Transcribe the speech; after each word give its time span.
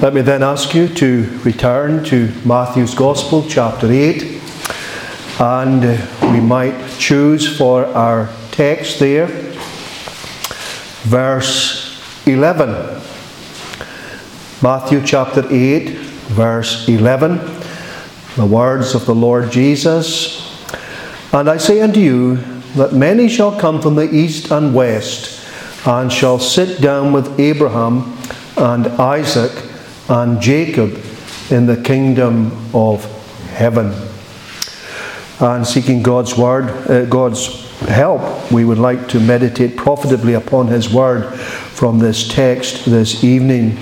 Let 0.00 0.14
me 0.14 0.22
then 0.22 0.42
ask 0.42 0.74
you 0.74 0.88
to 0.88 1.28
return 1.44 2.02
to 2.04 2.32
Matthew's 2.42 2.94
Gospel, 2.94 3.44
chapter 3.46 3.92
8, 3.92 4.40
and 5.38 5.84
uh, 5.84 6.30
we 6.32 6.40
might 6.40 6.88
choose 6.98 7.58
for 7.58 7.84
our 7.84 8.30
text 8.50 8.98
there, 8.98 9.26
verse 11.04 12.00
11. 12.26 12.70
Matthew 14.62 15.04
chapter 15.04 15.46
8, 15.50 15.90
verse 16.30 16.88
11, 16.88 17.36
the 18.36 18.46
words 18.46 18.94
of 18.94 19.04
the 19.04 19.14
Lord 19.14 19.52
Jesus. 19.52 20.64
And 21.34 21.46
I 21.46 21.58
say 21.58 21.82
unto 21.82 22.00
you 22.00 22.36
that 22.76 22.94
many 22.94 23.28
shall 23.28 23.60
come 23.60 23.82
from 23.82 23.96
the 23.96 24.10
east 24.10 24.50
and 24.50 24.74
west, 24.74 25.46
and 25.86 26.10
shall 26.10 26.38
sit 26.38 26.80
down 26.80 27.12
with 27.12 27.38
Abraham 27.38 28.16
and 28.56 28.86
Isaac 28.86 29.69
and 30.10 30.40
Jacob 30.40 31.00
in 31.50 31.66
the 31.66 31.80
kingdom 31.80 32.50
of 32.74 33.04
heaven. 33.52 33.94
And 35.38 35.64
seeking 35.64 36.02
God's 36.02 36.36
word, 36.36 36.64
uh, 36.90 37.04
God's 37.06 37.70
help, 37.82 38.50
we 38.50 38.64
would 38.64 38.78
like 38.78 39.08
to 39.10 39.20
meditate 39.20 39.76
profitably 39.76 40.34
upon 40.34 40.66
His 40.66 40.92
word 40.92 41.32
from 41.38 42.00
this 42.00 42.26
text 42.26 42.86
this 42.86 43.22
evening. 43.22 43.76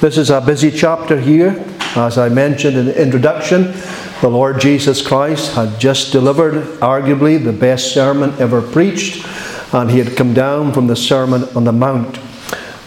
This 0.00 0.18
is 0.18 0.28
a 0.28 0.42
busy 0.42 0.70
chapter 0.70 1.18
here. 1.18 1.64
As 1.96 2.18
I 2.18 2.28
mentioned 2.28 2.76
in 2.76 2.84
the 2.86 3.02
introduction, 3.02 3.72
the 4.20 4.28
Lord 4.28 4.60
Jesus 4.60 5.00
Christ 5.00 5.54
had 5.54 5.80
just 5.80 6.12
delivered, 6.12 6.64
arguably, 6.80 7.42
the 7.42 7.52
best 7.52 7.94
sermon 7.94 8.34
ever 8.38 8.60
preached, 8.60 9.26
and 9.72 9.90
he 9.90 9.98
had 9.98 10.16
come 10.16 10.34
down 10.34 10.72
from 10.72 10.86
the 10.86 10.96
Sermon 10.96 11.44
on 11.56 11.64
the 11.64 11.72
Mount 11.72 12.18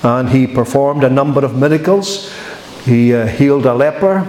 and 0.03 0.29
he 0.29 0.47
performed 0.47 1.03
a 1.03 1.09
number 1.09 1.45
of 1.45 1.55
miracles. 1.55 2.33
He 2.85 3.13
uh, 3.13 3.27
healed 3.27 3.65
a 3.65 3.73
leper 3.73 4.25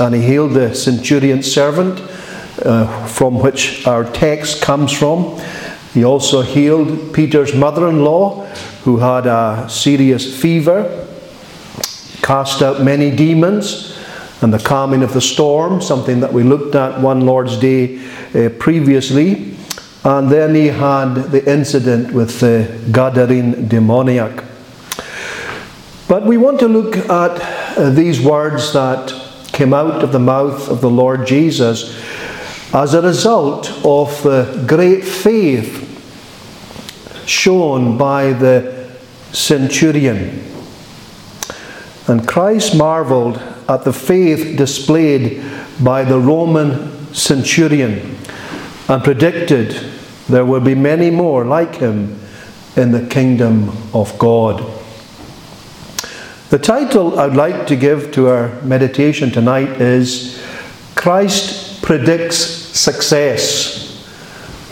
and 0.00 0.14
he 0.14 0.22
healed 0.22 0.52
the 0.52 0.74
centurion's 0.74 1.52
servant, 1.52 2.00
uh, 2.64 3.06
from 3.06 3.38
which 3.38 3.86
our 3.86 4.04
text 4.04 4.62
comes 4.62 4.92
from. 4.92 5.40
He 5.94 6.04
also 6.04 6.42
healed 6.42 7.14
Peter's 7.14 7.54
mother 7.54 7.88
in 7.88 8.04
law, 8.04 8.46
who 8.84 8.98
had 8.98 9.26
a 9.26 9.68
serious 9.68 10.40
fever, 10.40 11.06
cast 12.22 12.62
out 12.62 12.82
many 12.82 13.14
demons, 13.14 13.98
and 14.40 14.52
the 14.52 14.58
calming 14.58 15.02
of 15.02 15.12
the 15.12 15.20
storm, 15.20 15.80
something 15.80 16.20
that 16.20 16.32
we 16.32 16.42
looked 16.42 16.74
at 16.74 17.00
one 17.00 17.20
Lord's 17.20 17.56
Day 17.58 18.04
uh, 18.34 18.48
previously. 18.58 19.54
And 20.04 20.30
then 20.30 20.54
he 20.54 20.66
had 20.66 21.14
the 21.14 21.48
incident 21.48 22.12
with 22.12 22.40
the 22.40 22.66
Gadarene 22.90 23.68
demoniac. 23.68 24.42
But 26.12 26.26
we 26.26 26.36
want 26.36 26.60
to 26.60 26.68
look 26.68 26.98
at 26.98 27.08
uh, 27.78 27.88
these 27.88 28.20
words 28.20 28.74
that 28.74 29.18
came 29.46 29.72
out 29.72 30.04
of 30.04 30.12
the 30.12 30.18
mouth 30.18 30.68
of 30.68 30.82
the 30.82 30.90
Lord 30.90 31.26
Jesus 31.26 31.98
as 32.74 32.92
a 32.92 33.00
result 33.00 33.70
of 33.82 34.22
the 34.22 34.62
great 34.68 35.06
faith 35.06 35.88
shown 37.24 37.96
by 37.96 38.34
the 38.34 38.90
centurion. 39.32 40.44
And 42.06 42.28
Christ 42.28 42.76
marveled 42.76 43.38
at 43.66 43.84
the 43.84 43.94
faith 43.94 44.58
displayed 44.58 45.42
by 45.82 46.04
the 46.04 46.18
Roman 46.20 47.14
centurion 47.14 48.18
and 48.86 49.02
predicted 49.02 49.70
there 50.28 50.44
would 50.44 50.64
be 50.64 50.74
many 50.74 51.10
more 51.10 51.46
like 51.46 51.76
him 51.76 52.20
in 52.76 52.92
the 52.92 53.06
kingdom 53.06 53.70
of 53.94 54.18
God. 54.18 54.81
The 56.52 56.58
title 56.58 57.18
I'd 57.18 57.34
like 57.34 57.66
to 57.68 57.76
give 57.76 58.12
to 58.12 58.28
our 58.28 58.60
meditation 58.60 59.30
tonight 59.30 59.80
is 59.80 60.38
Christ 60.94 61.80
Predicts 61.80 62.36
Success. 62.36 64.04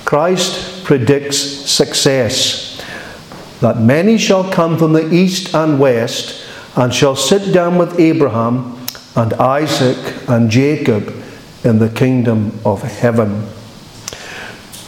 Christ 0.04 0.84
predicts 0.84 1.38
success. 1.38 2.84
That 3.60 3.78
many 3.80 4.18
shall 4.18 4.52
come 4.52 4.76
from 4.76 4.92
the 4.92 5.10
east 5.10 5.54
and 5.54 5.80
west 5.80 6.46
and 6.76 6.92
shall 6.92 7.16
sit 7.16 7.50
down 7.54 7.78
with 7.78 7.98
Abraham 7.98 8.78
and 9.16 9.32
Isaac 9.32 10.28
and 10.28 10.50
Jacob 10.50 11.08
in 11.64 11.78
the 11.78 11.88
kingdom 11.88 12.60
of 12.62 12.82
heaven. 12.82 13.46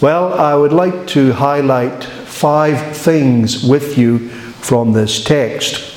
Well, 0.02 0.34
I 0.34 0.54
would 0.54 0.74
like 0.74 1.06
to 1.06 1.32
highlight 1.32 2.04
five 2.04 2.94
things 2.94 3.64
with 3.64 3.96
you 3.96 4.28
from 4.28 4.92
this 4.92 5.24
text. 5.24 5.91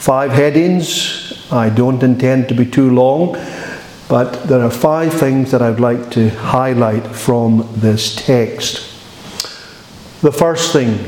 Five 0.00 0.32
headings. 0.32 1.46
I 1.52 1.68
don't 1.68 2.02
intend 2.02 2.48
to 2.48 2.54
be 2.54 2.64
too 2.64 2.88
long, 2.88 3.34
but 4.08 4.44
there 4.44 4.62
are 4.62 4.70
five 4.70 5.12
things 5.12 5.50
that 5.50 5.60
I'd 5.60 5.78
like 5.78 6.10
to 6.12 6.30
highlight 6.30 7.06
from 7.06 7.68
this 7.76 8.16
text. 8.16 8.78
The 10.22 10.32
first 10.32 10.72
thing 10.72 10.98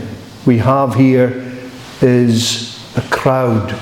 we 0.45 0.59
have 0.59 0.97
here 0.97 1.29
is 2.03 2.93
the 2.93 3.01
crowd. 3.11 3.75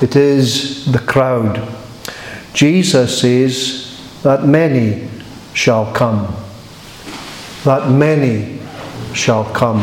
It 0.00 0.16
is 0.16 0.90
the 0.90 0.98
crowd. 0.98 1.60
Jesus 2.54 3.20
says 3.20 4.20
that 4.22 4.44
many 4.46 5.06
shall 5.52 5.92
come. 5.92 6.34
That 7.64 7.90
many 7.90 8.58
shall 9.12 9.44
come. 9.44 9.82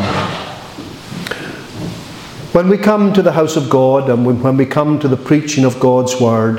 When 2.52 2.68
we 2.68 2.78
come 2.78 3.12
to 3.12 3.22
the 3.22 3.30
house 3.30 3.54
of 3.54 3.70
God 3.70 4.10
and 4.10 4.26
when 4.42 4.56
we 4.56 4.66
come 4.66 4.98
to 4.98 5.06
the 5.06 5.16
preaching 5.16 5.64
of 5.64 5.78
God's 5.78 6.20
word, 6.20 6.58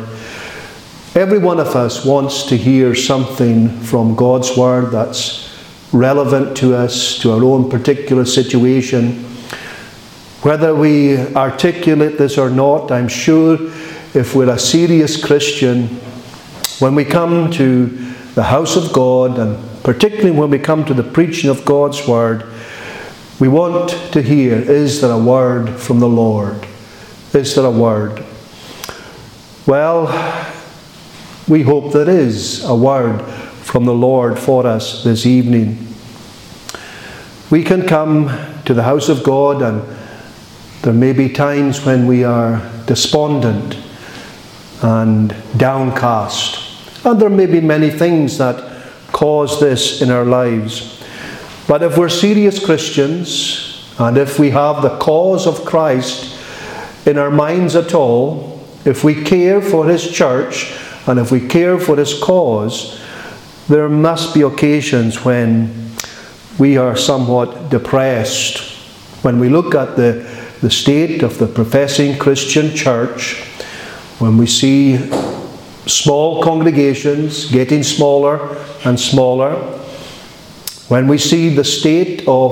every 1.16 1.38
one 1.38 1.59
of 1.59 1.75
us 1.75 2.06
wants 2.06 2.44
to 2.44 2.56
hear 2.56 2.96
something 2.96 3.68
from 3.81 4.16
God's 4.16 4.56
word 4.56 4.91
that's 4.91 5.53
relevant 5.91 6.56
to 6.57 6.75
us, 6.78 7.19
to 7.19 7.34
our 7.34 7.44
own 7.44 7.69
particular 7.69 8.24
situation. 8.24 9.22
Whether 10.44 10.74
we 10.74 11.18
articulate 11.35 12.18
this 12.18 12.38
or 12.38 12.50
not, 12.50 12.90
I'm 12.90 13.09
sure 13.09 13.57
if 14.13 14.34
we're 14.34 14.50
a 14.50 14.57
serious 14.57 15.22
Christian, 15.22 15.88
when 16.80 16.96
we 16.96 17.03
come 17.03 17.51
to 17.51 17.88
the 18.34 18.44
house 18.44 18.78
of 18.78 18.94
God, 18.94 19.38
and 19.38 19.84
particularly 19.84 20.31
when 20.31 20.51
we 20.51 20.59
come 20.59 20.85
to 20.85 20.94
the 20.94 21.03
preaching 21.03 21.50
of 21.50 21.66
God's 21.66 22.07
word, 22.07 22.50
we 23.41 23.47
want 23.47 23.90
to 24.13 24.22
hear 24.22 24.53
is 24.53 25.02
there 25.02 25.09
a 25.09 25.18
word 25.18 25.68
from 25.68 26.00
the 26.00 26.07
Lord? 26.07 26.63
Is 27.34 27.56
there 27.56 27.66
a 27.66 27.72
word? 27.72 28.24
Well, 29.66 30.06
we 31.47 31.63
hope 31.63 31.91
there 31.91 32.07
is 32.07 32.63
a 32.63 32.75
word 32.75 33.19
from 33.63 33.85
the 33.85 33.96
Lord 33.96 34.38
for 34.38 34.68
us 34.68 35.03
this 35.03 35.25
evening. 35.25 35.88
We 37.50 37.63
can 37.63 37.88
come 37.88 38.28
to 38.66 38.75
the 38.75 38.84
house 38.84 39.09
of 39.09 39.24
God, 39.24 39.63
and 39.63 39.81
there 40.84 40.94
may 40.94 41.12
be 41.12 41.28
times 41.28 41.84
when 41.84 42.06
we 42.06 42.24
are 42.24 42.62
despondent 42.85 43.75
and 44.84 45.35
downcast. 45.57 46.59
And 47.03 47.19
there 47.19 47.30
may 47.31 47.47
be 47.47 47.59
many 47.59 47.90
things 47.90 48.38
that 48.38 48.85
cause 49.12 49.59
this 49.59 50.00
in 50.00 50.12
our 50.12 50.25
lives. 50.25 51.00
But 51.68 51.84
if 51.84 51.98
we're 51.98 52.10
serious 52.10 52.64
Christians, 52.64 53.68
and 54.00 54.18
if 54.18 54.40
we 54.40 54.50
have 54.50 54.82
the 54.82 54.98
cause 54.98 55.46
of 55.46 55.64
Christ 55.64 56.38
in 57.06 57.18
our 57.18 57.32
minds 57.32 57.76
at 57.76 57.94
all, 57.94 58.60
if 58.86 59.04
we 59.04 59.24
care 59.24 59.62
for 59.62 59.86
His 59.86 60.10
church, 60.12 60.76
and 61.08 61.20
if 61.20 61.32
we 61.32 61.48
care 61.48 61.80
for 61.80 61.96
His 61.98 62.20
cause, 62.20 63.00
there 63.68 63.90
must 63.90 64.34
be 64.34 64.42
occasions 64.42 65.24
when 65.24 65.92
we 66.58 66.78
are 66.78 66.96
somewhat 66.96 67.70
depressed. 67.70 68.60
When 69.24 69.40
we 69.40 69.50
look 69.50 69.76
at 69.76 69.96
the, 69.96 70.28
the 70.62 70.72
state 70.72 71.22
of 71.24 71.38
the 71.38 71.48
professing 71.48 72.18
Christian 72.18 72.76
church, 72.76 73.40
when 74.19 74.38
we 74.38 74.48
see 74.48 74.98
small 75.86 76.44
congregations 76.44 77.50
getting 77.52 77.84
smaller 77.84 78.57
and 78.84 79.00
smaller, 79.00 79.81
when 80.92 81.08
we 81.08 81.18
see 81.18 81.48
the 81.48 81.64
state 81.64 82.28
of 82.28 82.52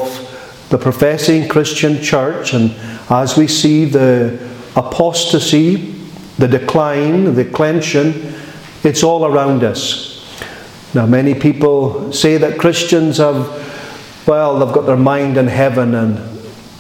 the 0.69 0.77
professing 0.77 1.45
Christian 1.49 2.01
church, 2.01 2.53
and 2.53 2.71
as 3.09 3.35
we 3.35 3.49
see 3.49 3.83
the 3.83 4.39
apostasy, 4.77 5.93
the 6.37 6.47
decline, 6.47 7.25
the 7.25 7.43
declension, 7.43 8.33
it's 8.85 9.03
all 9.03 9.25
around 9.25 9.65
us. 9.65 10.25
Now, 10.93 11.05
many 11.05 11.33
people 11.33 12.13
say 12.13 12.37
that 12.37 12.57
Christians 12.57 13.17
have, 13.17 14.25
well, 14.25 14.57
they've 14.57 14.73
got 14.73 14.85
their 14.85 14.95
mind 14.95 15.35
in 15.35 15.47
heaven, 15.47 15.93
and 15.93 16.17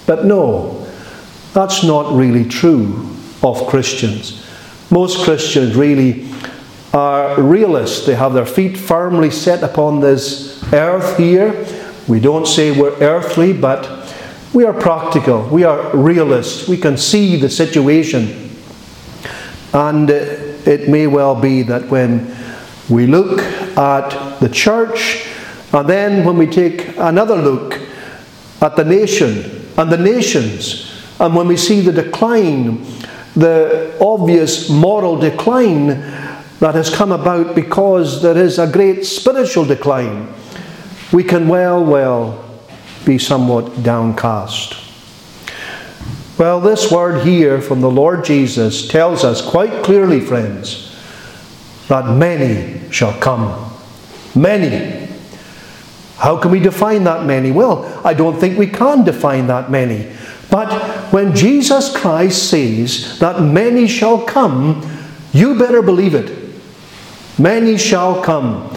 but 0.05 0.23
no, 0.23 0.87
that's 1.51 1.83
not 1.83 2.15
really 2.15 2.45
true 2.45 3.13
of 3.43 3.67
Christians. 3.67 4.47
Most 4.89 5.25
Christians 5.25 5.75
really 5.75 6.31
are 6.93 7.41
realists. 7.41 8.05
They 8.05 8.15
have 8.15 8.33
their 8.33 8.45
feet 8.45 8.77
firmly 8.77 9.29
set 9.29 9.61
upon 9.61 9.99
this 9.99 10.48
earth 10.73 11.17
here. 11.17 11.65
We 12.07 12.19
don't 12.19 12.47
say 12.47 12.71
we're 12.71 12.97
earthly, 13.01 13.53
but 13.53 13.99
We 14.51 14.65
are 14.65 14.73
practical, 14.73 15.47
we 15.47 15.63
are 15.63 15.95
realists, 15.95 16.67
we 16.67 16.77
can 16.77 16.97
see 16.97 17.35
the 17.35 17.51
situation. 17.51 18.49
And 19.73 20.09
uh, 20.09 20.15
it 20.65 20.89
may 20.89 21.05
well 21.05 21.39
be 21.39 21.61
that 21.63 21.87
when 21.89 22.35
we 22.89 23.05
look 23.05 23.39
at 23.77 24.39
the 24.39 24.49
church, 24.49 25.27
and 25.71 25.87
then 25.87 26.25
when 26.25 26.35
we 26.35 26.47
take 26.47 26.97
another 26.97 27.35
look 27.35 27.79
at 28.59 28.75
the 28.75 28.83
nation 28.83 29.67
and 29.77 29.91
the 29.91 29.97
nations, 29.97 30.91
and 31.19 31.35
when 31.35 31.47
we 31.47 31.55
see 31.55 31.81
the 31.81 31.91
decline, 31.91 32.83
the 33.35 33.95
obvious 34.01 34.67
moral 34.67 35.15
decline 35.19 35.89
that 36.59 36.73
has 36.73 36.89
come 36.89 37.11
about 37.11 37.53
because 37.53 38.23
there 38.23 38.37
is 38.37 38.57
a 38.57 38.65
great 38.65 39.05
spiritual 39.05 39.65
decline, 39.65 40.27
we 41.11 41.23
can 41.23 41.47
well, 41.47 41.83
well 41.83 42.45
be 43.05 43.17
somewhat 43.17 43.83
downcast. 43.83 44.75
Well, 46.37 46.61
this 46.61 46.91
word 46.91 47.25
here 47.25 47.61
from 47.61 47.81
the 47.81 47.91
Lord 47.91 48.23
Jesus 48.23 48.87
tells 48.87 49.23
us 49.23 49.41
quite 49.41 49.83
clearly, 49.83 50.21
friends, 50.21 50.95
that 51.87 52.15
many 52.15 52.89
shall 52.91 53.19
come. 53.19 53.73
Many. 54.35 55.07
How 56.17 56.37
can 56.37 56.51
we 56.51 56.59
define 56.59 57.03
that 57.05 57.25
many? 57.25 57.51
Well, 57.51 58.01
I 58.05 58.13
don't 58.13 58.39
think 58.39 58.57
we 58.57 58.67
can 58.67 59.03
define 59.03 59.47
that 59.47 59.71
many. 59.71 60.11
But 60.51 60.71
when 61.11 61.35
Jesus 61.35 61.95
Christ 61.95 62.49
says 62.49 63.19
that 63.19 63.41
many 63.41 63.87
shall 63.87 64.23
come, 64.25 64.81
you 65.33 65.57
better 65.57 65.81
believe 65.81 66.15
it. 66.15 66.37
Many 67.37 67.77
shall 67.77 68.21
come. 68.23 68.75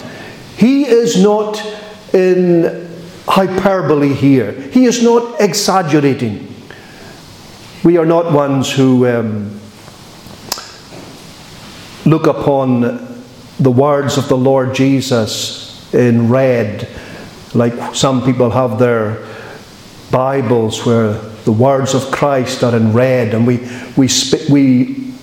He 0.57 0.85
is 0.85 1.21
not 1.21 1.57
in 2.13 2.89
hyperbole 3.27 4.13
here, 4.13 4.51
he 4.51 4.85
is 4.85 5.03
not 5.03 5.41
exaggerating. 5.41 6.53
We 7.83 7.97
are 7.97 8.05
not 8.05 8.31
ones 8.31 8.71
who 8.71 9.07
um, 9.07 9.59
look 12.05 12.27
upon 12.27 12.81
the 13.59 13.71
words 13.71 14.17
of 14.17 14.27
the 14.27 14.37
Lord 14.37 14.75
Jesus 14.75 15.93
in 15.93 16.29
red, 16.29 16.87
like 17.53 17.95
some 17.95 18.23
people 18.23 18.49
have 18.49 18.79
their 18.79 19.25
Bibles 20.11 20.85
where 20.85 21.13
the 21.45 21.51
words 21.51 21.93
of 21.93 22.11
Christ 22.11 22.63
are 22.63 22.75
in 22.75 22.93
red, 22.93 23.33
and 23.33 23.45
we, 23.45 23.57
we, 23.97 24.09
we 24.49 25.13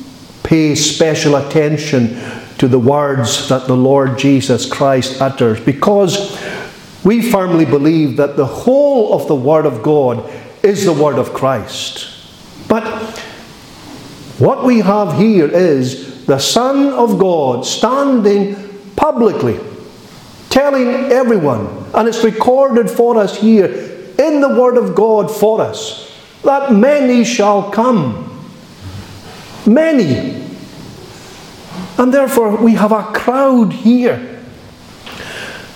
pay 0.42 0.75
special 0.75 1.37
attention 1.37 2.19
to 2.58 2.69
the 2.69 2.78
words 2.78 3.48
that 3.48 3.66
the 3.66 3.76
Lord 3.76 4.19
Jesus 4.19 4.70
Christ 4.70 5.20
utters 5.22 5.60
because 5.60 6.37
we 7.05 7.23
firmly 7.23 7.64
believe 7.64 8.17
that 8.17 8.37
the 8.37 8.47
whole 8.47 9.14
of 9.14 9.26
the 9.26 9.35
Word 9.35 9.67
of 9.67 9.82
God 9.82 10.31
is 10.62 10.85
the 10.85 10.93
Word 10.93 11.19
of 11.19 11.32
Christ. 11.32 12.08
But 12.69 12.85
what 14.38 14.64
we 14.64 14.81
have 14.81 15.17
here 15.19 15.47
is 15.47 16.26
the 16.26 16.38
Son 16.38 16.93
of 16.93 17.19
God 17.19 17.64
standing 17.64 18.56
publicly, 18.97 19.58
telling 20.50 20.88
everyone, 21.11 21.67
and 21.94 22.06
it's 22.06 22.23
recorded 22.23 22.91
for 22.91 23.17
us 23.17 23.37
here 23.37 23.67
in 24.19 24.41
the 24.41 24.49
Word 24.49 24.76
of 24.76 24.94
God 24.94 25.31
for 25.31 25.61
us, 25.61 26.14
that 26.44 26.73
many 26.73 27.25
shall 27.25 27.70
come. 27.70 28.26
Many. 29.67 30.47
And 31.99 32.14
therefore, 32.14 32.56
we 32.56 32.75
have 32.75 32.93
a 32.93 33.02
crowd 33.02 33.73
here. 33.73 34.30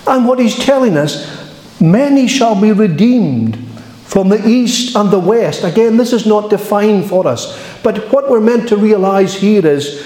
And 0.07 0.27
what 0.27 0.39
he's 0.39 0.57
telling 0.57 0.97
us, 0.97 1.81
many 1.81 2.27
shall 2.27 2.59
be 2.59 2.71
redeemed 2.71 3.57
from 4.03 4.29
the 4.29 4.47
east 4.47 4.95
and 4.95 5.11
the 5.11 5.19
west. 5.19 5.63
Again, 5.63 5.97
this 5.97 6.13
is 6.13 6.25
not 6.25 6.49
defined 6.49 7.05
for 7.05 7.27
us. 7.27 7.59
But 7.81 8.11
what 8.11 8.29
we're 8.29 8.39
meant 8.39 8.69
to 8.69 8.77
realize 8.77 9.35
here 9.35 9.65
is 9.65 10.05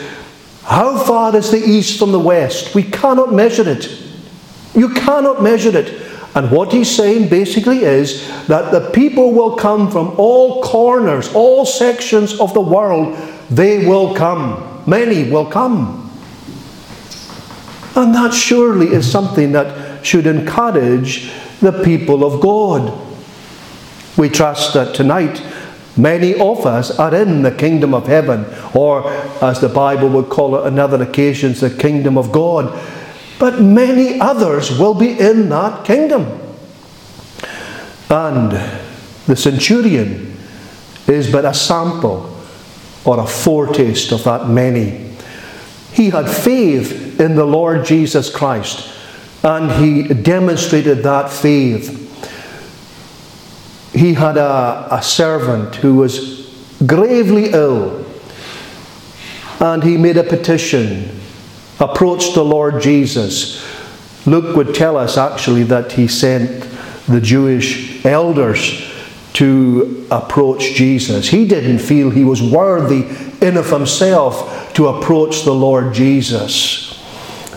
how 0.63 0.98
far 0.98 1.36
is 1.36 1.51
the 1.51 1.63
east 1.63 2.00
from 2.00 2.12
the 2.12 2.19
west? 2.19 2.74
We 2.74 2.84
cannot 2.84 3.34
measure 3.34 3.68
it. 3.68 3.90
You 4.75 4.90
cannot 4.90 5.44
measure 5.44 5.78
it. 5.78 6.02
And 6.36 6.52
what 6.52 6.72
he's 6.72 6.90
saying 6.90 7.30
basically 7.30 7.80
is 7.80 8.28
that 8.48 8.72
the 8.72 8.92
people 8.92 9.31
will 9.31 9.56
come 9.56 9.92
from 9.92 10.13
all 10.18 10.62
corners, 10.63 11.34
all 11.34 11.66
sections 11.66 12.40
of 12.40 12.54
the 12.54 12.62
world. 12.62 13.18
They 13.50 13.86
will 13.88 14.16
come. 14.16 14.84
Many 14.86 15.30
will 15.30 15.45
come. 15.45 16.10
And 17.95 18.13
that 18.13 18.34
surely 18.34 18.88
is 18.88 19.12
something 19.12 19.52
that 19.54 19.79
should 20.09 20.27
encourage 20.27 21.31
the 21.61 21.83
people 21.83 22.25
of 22.25 22.41
God. 22.41 22.91
We 24.17 24.29
trust 24.29 24.73
that 24.73 24.95
tonight 24.95 25.41
many 25.95 26.33
of 26.33 26.65
us 26.65 26.97
are 26.97 27.13
in 27.15 27.44
the 27.44 27.51
kingdom 27.51 27.94
of 27.94 28.07
heaven, 28.07 28.45
or 28.73 29.09
as 29.41 29.61
the 29.61 29.69
Bible 29.69 30.09
would 30.09 30.29
call 30.29 30.56
it 30.56 30.65
on 30.65 30.79
other 30.79 31.01
occasions, 31.01 31.61
the 31.61 31.69
kingdom 31.69 32.17
of 32.17 32.31
God 32.31 32.77
but 33.39 33.61
many 33.61 34.19
others 34.19 34.77
will 34.77 34.94
be 34.94 35.17
in 35.17 35.47
that 35.50 35.85
kingdom. 35.85 36.27
And 38.09 38.51
the 39.25 39.35
centurion 39.35 40.38
is 41.07 41.31
but 41.31 41.45
a 41.45 41.53
sample 41.53 42.38
or 43.06 43.19
a 43.19 43.25
foretaste 43.25 44.11
of 44.11 44.25
that 44.25 44.50
many. 44.50 45.15
He 45.94 46.09
had 46.09 46.29
faith 46.29 47.19
in 47.19 47.35
the 47.35 47.45
Lord 47.45 47.85
Jesus 47.85 48.29
Christ 48.29 48.94
and 49.44 49.71
he 49.83 50.13
demonstrated 50.13 51.03
that 51.03 51.31
faith. 51.31 52.06
He 53.94 54.13
had 54.13 54.38
a, 54.38 54.88
a 54.91 55.01
servant 55.01 55.75
who 55.75 55.95
was 55.95 56.39
gravely 56.86 57.51
ill 57.51 58.06
and 59.59 59.83
he 59.83 59.97
made 59.97 60.18
a 60.18 60.24
petition 60.24 61.19
approached 61.80 62.33
the 62.33 62.44
Lord 62.44 62.81
Jesus. 62.81 63.65
Luke 64.25 64.56
would 64.56 64.75
tell 64.75 64.97
us 64.97 65.18
actually 65.18 65.63
that 65.63 65.94
he 65.94 66.07
sent 66.07 66.63
the 67.07 67.21
Jewish 67.21 68.06
elders 68.06 68.85
to 69.33 70.07
approach 70.12 70.74
Jesus. 70.74 71.30
He 71.30 71.47
didn't 71.47 71.80
feel 71.80 72.09
he 72.09 72.24
was 72.24 72.42
worthy 72.42 73.06
in 73.42 73.57
of 73.57 73.69
himself 73.69 74.74
to 74.74 74.88
approach 74.88 75.44
the 75.44 75.53
Lord 75.53 75.94
Jesus. 75.94 76.88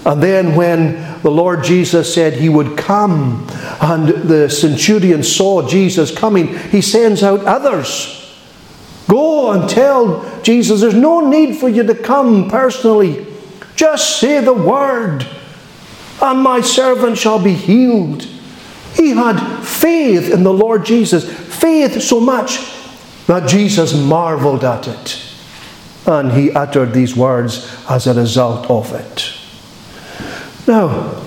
And 0.05 0.23
then 0.23 0.57
when 0.57 1.21
the 1.23 1.31
Lord 1.31 1.63
Jesus 1.63 2.13
said 2.13 2.33
he 2.33 2.49
would 2.49 2.77
come, 2.77 3.47
and 3.81 4.09
the 4.09 4.51
centurion 4.51 5.23
saw 5.23 5.67
Jesus 5.69 6.17
coming, 6.17 6.59
he 6.71 6.81
sends 6.81 7.23
out 7.23 7.45
others. 7.45 8.19
Go 9.09 9.53
and 9.53 9.69
tell 9.69 10.43
Jesus, 10.43 10.81
there's 10.81 10.95
no 10.95 11.29
need 11.29 11.57
for 11.57 11.69
you 11.69 11.83
to 11.85 11.95
come 11.95 12.49
personally. 12.49 13.27
Just 13.77 14.19
say 14.21 14.41
the 14.41 14.53
word, 14.53 15.27
and 16.21 16.41
my 16.41 16.61
servant 16.61 17.17
shall 17.19 17.43
be 17.43 17.55
healed. 17.55 18.23
He 18.95 19.11
had 19.11 19.39
faith 19.63 20.33
in 20.33 20.43
the 20.43 20.53
Lord 20.53 20.85
Jesus, 20.85 21.31
faith 21.59 22.03
so 22.03 22.21
much 22.21 22.59
that 23.27 23.49
Jesus 23.49 23.95
marveled 23.95 24.65
at 24.65 24.89
it. 24.89 25.23
And 26.07 26.33
he 26.33 26.51
uttered 26.51 26.93
these 26.93 27.17
words 27.17 27.73
as 27.89 28.07
a 28.09 28.15
result 28.15 28.69
of 28.69 28.93
it. 28.93 29.32
Now, 30.67 31.21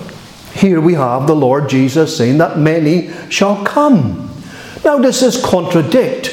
here 0.54 0.80
we 0.80 0.94
have 0.94 1.26
the 1.26 1.36
Lord 1.36 1.68
Jesus 1.68 2.16
saying 2.16 2.38
that 2.38 2.58
many 2.58 3.10
shall 3.28 3.64
come. 3.64 4.30
Now, 4.84 4.98
does 4.98 5.20
this 5.20 5.42
contradict 5.44 6.28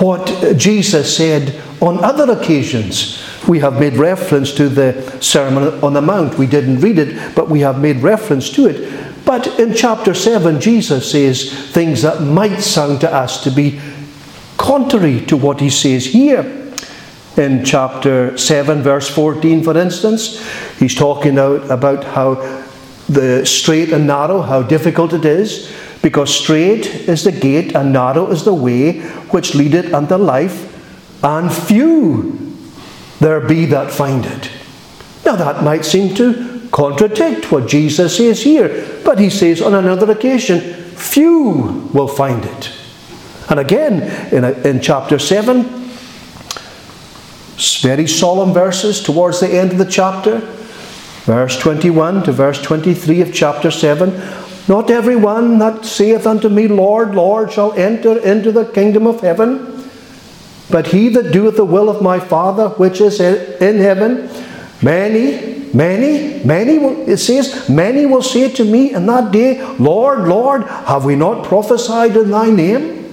what 0.00 0.56
Jesus 0.56 1.16
said 1.16 1.60
on 1.80 2.02
other 2.02 2.32
occasions? 2.32 3.24
we 3.48 3.60
have 3.60 3.80
made 3.80 3.94
reference 3.94 4.52
to 4.52 4.68
the 4.68 5.18
Sermon 5.20 5.82
on 5.82 5.94
the 5.94 6.02
Mount. 6.02 6.38
We 6.38 6.46
didn't 6.46 6.80
read 6.80 6.98
it, 6.98 7.34
but 7.34 7.48
we 7.48 7.60
have 7.60 7.80
made 7.80 7.96
reference 8.02 8.50
to 8.50 8.66
it. 8.66 9.24
But 9.24 9.58
in 9.58 9.74
chapter 9.74 10.12
7, 10.14 10.60
Jesus 10.60 11.10
says 11.10 11.52
things 11.72 12.02
that 12.02 12.22
might 12.22 12.58
sound 12.58 13.00
to 13.00 13.12
us 13.12 13.42
to 13.44 13.50
be 13.50 13.80
contrary 14.58 15.24
to 15.26 15.36
what 15.36 15.60
he 15.60 15.70
says 15.70 16.06
here. 16.06 16.67
In 17.38 17.64
chapter 17.64 18.36
7, 18.36 18.82
verse 18.82 19.08
14, 19.08 19.62
for 19.62 19.78
instance, 19.78 20.44
he's 20.80 20.96
talking 20.96 21.38
out 21.38 21.70
about 21.70 22.02
how 22.02 22.34
the 23.08 23.46
straight 23.46 23.92
and 23.92 24.08
narrow, 24.08 24.42
how 24.42 24.62
difficult 24.62 25.12
it 25.12 25.24
is, 25.24 25.72
because 26.02 26.34
strait 26.34 26.86
is 26.86 27.22
the 27.22 27.30
gate 27.30 27.76
and 27.76 27.92
narrow 27.92 28.26
is 28.26 28.44
the 28.44 28.52
way 28.52 29.02
which 29.30 29.54
leadeth 29.54 29.94
unto 29.94 30.16
life, 30.16 30.66
and 31.22 31.52
few 31.52 32.56
there 33.20 33.40
be 33.40 33.66
that 33.66 33.92
find 33.92 34.26
it. 34.26 34.50
Now 35.24 35.36
that 35.36 35.62
might 35.62 35.84
seem 35.84 36.16
to 36.16 36.68
contradict 36.72 37.52
what 37.52 37.68
Jesus 37.68 38.16
says 38.16 38.42
here, 38.42 39.00
but 39.04 39.20
he 39.20 39.30
says 39.30 39.62
on 39.62 39.74
another 39.74 40.10
occasion, 40.10 40.60
few 40.96 41.88
will 41.94 42.08
find 42.08 42.44
it. 42.44 42.72
And 43.48 43.60
again, 43.60 44.02
in, 44.32 44.42
a, 44.42 44.52
in 44.66 44.80
chapter 44.80 45.20
7, 45.20 45.87
very 47.80 48.06
solemn 48.06 48.52
verses 48.52 49.02
towards 49.02 49.40
the 49.40 49.48
end 49.48 49.72
of 49.72 49.78
the 49.78 49.84
chapter, 49.84 50.38
verse 51.24 51.58
21 51.58 52.22
to 52.24 52.32
verse 52.32 52.62
23 52.62 53.20
of 53.20 53.34
chapter 53.34 53.70
7, 53.70 54.10
Not 54.68 54.90
every 54.90 55.16
one 55.16 55.58
that 55.58 55.84
saith 55.84 56.26
unto 56.26 56.48
me, 56.48 56.68
Lord, 56.68 57.14
Lord, 57.14 57.52
shall 57.52 57.72
enter 57.72 58.18
into 58.18 58.52
the 58.52 58.64
kingdom 58.64 59.06
of 59.06 59.20
heaven, 59.20 59.90
but 60.70 60.88
he 60.88 61.08
that 61.08 61.32
doeth 61.32 61.56
the 61.56 61.64
will 61.64 61.88
of 61.88 62.02
my 62.02 62.20
Father 62.20 62.68
which 62.70 63.00
is 63.00 63.20
in 63.20 63.78
heaven. 63.78 64.28
Many, 64.80 65.72
many, 65.74 66.44
many, 66.44 66.76
it 67.10 67.16
says, 67.16 67.68
many 67.68 68.06
will 68.06 68.22
say 68.22 68.52
to 68.52 68.64
me 68.64 68.94
in 68.94 69.06
that 69.06 69.32
day, 69.32 69.62
Lord, 69.78 70.28
Lord, 70.28 70.64
have 70.64 71.04
we 71.04 71.16
not 71.16 71.44
prophesied 71.44 72.16
in 72.16 72.30
thy 72.30 72.50
name? 72.50 73.12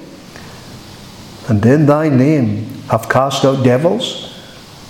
And 1.47 1.65
in 1.65 1.85
thy 1.85 2.09
name 2.09 2.65
have 2.89 3.09
cast 3.09 3.45
out 3.45 3.63
devils, 3.63 4.24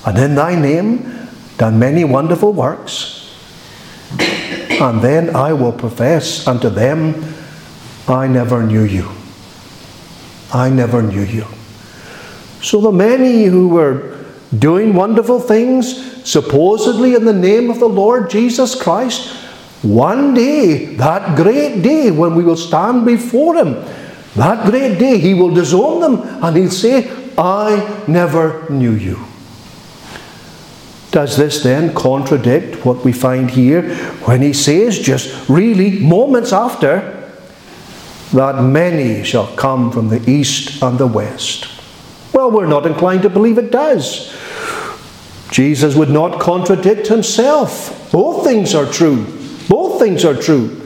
and 0.05 0.17
in 0.17 0.35
thy 0.35 0.55
name 0.55 1.27
done 1.57 1.79
many 1.79 2.03
wonderful 2.03 2.53
works. 2.53 3.33
And 4.11 5.01
then 5.01 5.35
I 5.35 5.53
will 5.53 5.71
profess 5.71 6.47
unto 6.47 6.69
them, 6.69 7.33
I 8.07 8.27
never 8.27 8.61
knew 8.63 8.83
you. 8.83 9.09
I 10.53 10.69
never 10.69 11.01
knew 11.01 11.23
you. 11.23 11.45
So 12.61 12.81
the 12.81 12.91
many 12.91 13.45
who 13.45 13.69
were 13.69 14.25
doing 14.57 14.93
wonderful 14.93 15.39
things, 15.39 16.27
supposedly 16.27 17.15
in 17.15 17.25
the 17.25 17.33
name 17.33 17.69
of 17.69 17.79
the 17.79 17.89
Lord 17.89 18.29
Jesus 18.29 18.79
Christ, 18.79 19.33
one 19.81 20.33
day, 20.33 20.95
that 20.95 21.35
great 21.35 21.81
day 21.81 22.11
when 22.11 22.35
we 22.35 22.43
will 22.43 22.57
stand 22.57 23.05
before 23.05 23.55
Him, 23.55 23.73
that 24.35 24.69
great 24.69 24.97
day, 24.97 25.19
He 25.19 25.33
will 25.33 25.53
disown 25.53 26.01
them 26.01 26.43
and 26.43 26.57
He'll 26.57 26.71
say, 26.71 27.11
I 27.37 28.03
never 28.07 28.67
knew 28.69 28.93
you. 28.93 29.25
Does 31.15 31.37
this 31.37 31.63
then 31.63 31.93
contradict 31.93 32.85
what 32.85 33.05
we 33.05 33.13
find 33.13 33.49
here 33.49 33.95
when 34.25 34.41
he 34.41 34.51
says, 34.51 34.99
just 34.99 35.47
really 35.47 35.97
moments 36.01 36.51
after, 36.51 37.31
that 38.33 38.61
many 38.61 39.23
shall 39.23 39.47
come 39.55 39.93
from 39.93 40.09
the 40.09 40.29
east 40.29 40.83
and 40.83 40.97
the 40.97 41.07
west? 41.07 41.69
Well, 42.33 42.51
we're 42.51 42.65
not 42.65 42.85
inclined 42.85 43.21
to 43.21 43.29
believe 43.29 43.57
it 43.57 43.71
does. 43.71 44.35
Jesus 45.51 45.95
would 45.95 46.09
not 46.09 46.41
contradict 46.41 47.07
himself. 47.07 48.11
Both 48.11 48.43
things 48.43 48.75
are 48.75 48.85
true. 48.85 49.23
Both 49.69 50.01
things 50.01 50.25
are 50.25 50.35
true. 50.35 50.81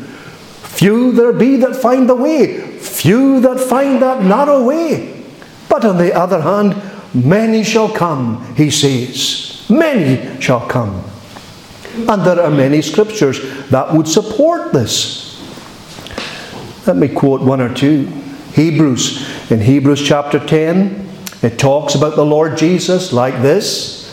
Few 0.62 1.12
there 1.12 1.34
be 1.34 1.56
that 1.56 1.76
find 1.76 2.08
the 2.08 2.14
way, 2.14 2.78
few 2.78 3.40
that 3.40 3.60
find 3.60 4.00
that 4.04 4.22
narrow 4.22 4.64
way. 4.64 5.26
But 5.70 5.86
on 5.86 5.98
the 5.98 6.14
other 6.14 6.42
hand, 6.42 6.80
many 7.16 7.64
shall 7.64 7.90
come, 7.90 8.54
he 8.54 8.70
says. 8.70 9.49
Many 9.70 10.42
shall 10.42 10.68
come. 10.68 11.04
And 11.96 12.24
there 12.24 12.42
are 12.42 12.50
many 12.50 12.82
scriptures 12.82 13.40
that 13.70 13.94
would 13.94 14.08
support 14.08 14.74
this. 14.74 15.28
Let 16.88 16.96
me 16.96 17.08
quote 17.08 17.42
one 17.42 17.62
or 17.62 17.74
two. 17.74 18.06
Hebrews, 18.54 19.52
in 19.52 19.62
Hebrews 19.62 20.06
chapter 20.06 20.40
10, 20.40 21.08
it 21.42 21.60
talks 21.60 21.96
about 21.96 22.16
the 22.16 22.26
Lord 22.26 22.58
Jesus 22.58 23.14
like 23.14 23.42
this 23.42 24.12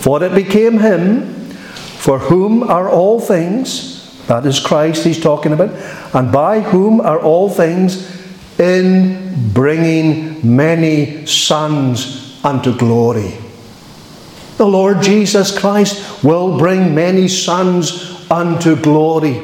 For 0.00 0.22
it 0.22 0.34
became 0.34 0.78
him 0.78 1.32
for 2.02 2.18
whom 2.18 2.62
are 2.64 2.88
all 2.88 3.20
things, 3.20 4.26
that 4.26 4.44
is 4.46 4.58
Christ 4.58 5.04
he's 5.04 5.20
talking 5.20 5.52
about, 5.52 5.70
and 6.14 6.32
by 6.32 6.60
whom 6.60 7.00
are 7.00 7.20
all 7.20 7.48
things, 7.48 8.10
in 8.58 9.52
bringing 9.52 10.56
many 10.56 11.26
sons 11.26 12.38
unto 12.44 12.76
glory. 12.76 13.41
The 14.62 14.68
Lord 14.68 15.02
Jesus 15.02 15.58
Christ 15.58 16.22
will 16.22 16.56
bring 16.56 16.94
many 16.94 17.26
sons 17.26 18.30
unto 18.30 18.80
glory. 18.80 19.42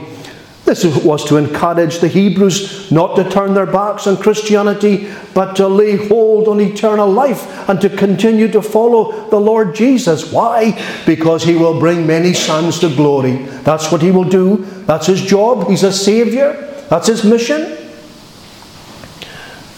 This 0.65 0.85
was 1.05 1.25
to 1.25 1.39
encourage 1.39 1.99
the 1.99 2.07
Hebrews 2.07 2.93
not 2.93 3.17
to 3.17 3.29
turn 3.29 3.53
their 3.53 3.67
backs 3.67 4.07
on 4.07 4.19
Christianity, 4.19 5.13
but 5.35 5.57
to 5.57 5.67
lay 5.67 5.97
hold 5.97 6.47
on 6.47 6.61
eternal 6.61 7.11
life 7.11 7.69
and 7.69 7.81
to 7.81 7.91
continue 7.91 8.47
to 8.53 8.63
follow 8.63 9.29
the 9.29 9.41
Lord 9.41 9.75
Jesus. 9.75 10.31
Why? 10.31 10.81
Because 11.05 11.43
he 11.43 11.57
will 11.57 11.81
bring 11.81 12.07
many 12.07 12.33
sons 12.33 12.79
to 12.79 12.89
glory. 12.89 13.39
That's 13.65 13.91
what 13.91 14.03
he 14.03 14.13
will 14.13 14.23
do. 14.23 14.59
That's 14.87 15.09
his 15.09 15.21
job. 15.21 15.69
He's 15.69 15.83
a 15.83 15.93
Saviour. 15.93 16.53
That's 16.91 17.09
his 17.09 17.25
mission. 17.25 17.77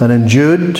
And 0.00 0.12
in 0.12 0.28
Jude, 0.28 0.78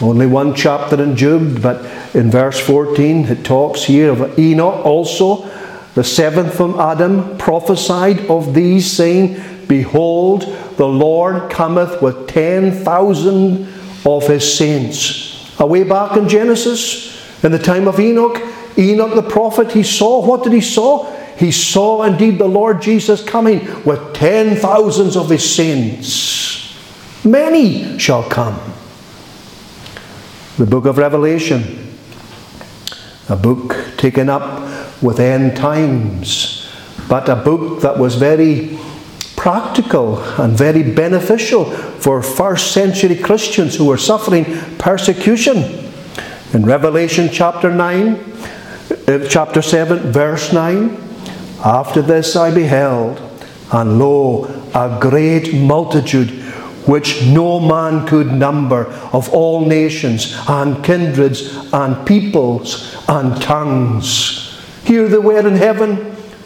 only 0.00 0.26
one 0.26 0.54
chapter 0.54 1.02
in 1.02 1.16
Jude, 1.16 1.60
but 1.60 1.84
in 2.14 2.30
verse 2.30 2.58
14 2.58 3.26
it 3.26 3.44
talks 3.44 3.84
here 3.84 4.10
of 4.10 4.38
Enoch 4.38 4.84
also, 4.84 5.48
the 5.94 6.04
seventh 6.04 6.54
from 6.54 6.78
Adam, 6.78 7.36
prophesied 7.38 8.26
of 8.26 8.54
these, 8.54 8.90
saying, 8.90 9.40
Behold, 9.66 10.42
the 10.76 10.86
Lord 10.86 11.50
cometh 11.50 12.00
with 12.00 12.28
ten 12.28 12.72
thousand 12.72 13.68
of 14.04 14.26
his 14.26 14.56
saints. 14.56 15.58
Away 15.60 15.84
back 15.84 16.16
in 16.16 16.28
Genesis, 16.28 17.44
in 17.44 17.52
the 17.52 17.58
time 17.58 17.86
of 17.86 18.00
Enoch, 18.00 18.40
Enoch 18.78 19.14
the 19.14 19.22
prophet, 19.22 19.72
he 19.72 19.82
saw, 19.82 20.24
what 20.24 20.42
did 20.42 20.52
he 20.52 20.60
saw? 20.60 21.10
He 21.36 21.50
saw 21.50 22.02
indeed 22.02 22.38
the 22.38 22.48
Lord 22.48 22.82
Jesus 22.82 23.22
coming 23.22 23.60
with 23.84 24.14
ten 24.14 24.56
thousands 24.56 25.16
of 25.16 25.28
his 25.28 25.54
saints. 25.54 26.76
Many 27.24 27.98
shall 27.98 28.22
come 28.22 28.58
the 30.56 30.66
book 30.66 30.84
of 30.84 30.98
Revelation, 30.98 31.79
a 33.28 33.36
book 33.36 33.76
taken 33.96 34.28
up 34.28 35.02
with 35.02 35.20
end 35.20 35.56
times, 35.56 36.68
but 37.08 37.28
a 37.28 37.36
book 37.36 37.82
that 37.82 37.98
was 37.98 38.16
very 38.16 38.78
practical 39.36 40.18
and 40.38 40.56
very 40.56 40.82
beneficial 40.82 41.64
for 41.64 42.22
first 42.22 42.72
century 42.72 43.16
Christians 43.16 43.76
who 43.76 43.86
were 43.86 43.96
suffering 43.96 44.44
persecution. 44.78 45.56
In 46.52 46.66
Revelation 46.66 47.28
chapter 47.32 47.72
9, 47.72 48.14
uh, 49.08 49.26
chapter 49.28 49.62
7, 49.62 50.12
verse 50.12 50.52
9, 50.52 50.96
after 51.64 52.02
this 52.02 52.36
I 52.36 52.52
beheld, 52.52 53.20
and 53.72 53.98
lo, 53.98 54.44
a 54.74 54.98
great 55.00 55.54
multitude 55.54 56.30
which 56.86 57.24
no 57.26 57.60
man 57.60 58.06
could 58.06 58.32
number, 58.32 58.86
of 59.12 59.28
all 59.30 59.64
nations 59.64 60.36
and 60.48 60.82
kindreds 60.84 61.72
and 61.72 62.06
peoples 62.06 62.89
and 63.10 63.42
tongues. 63.42 64.62
Here 64.84 65.08
they 65.08 65.18
were 65.18 65.46
in 65.46 65.56
heaven. 65.56 65.96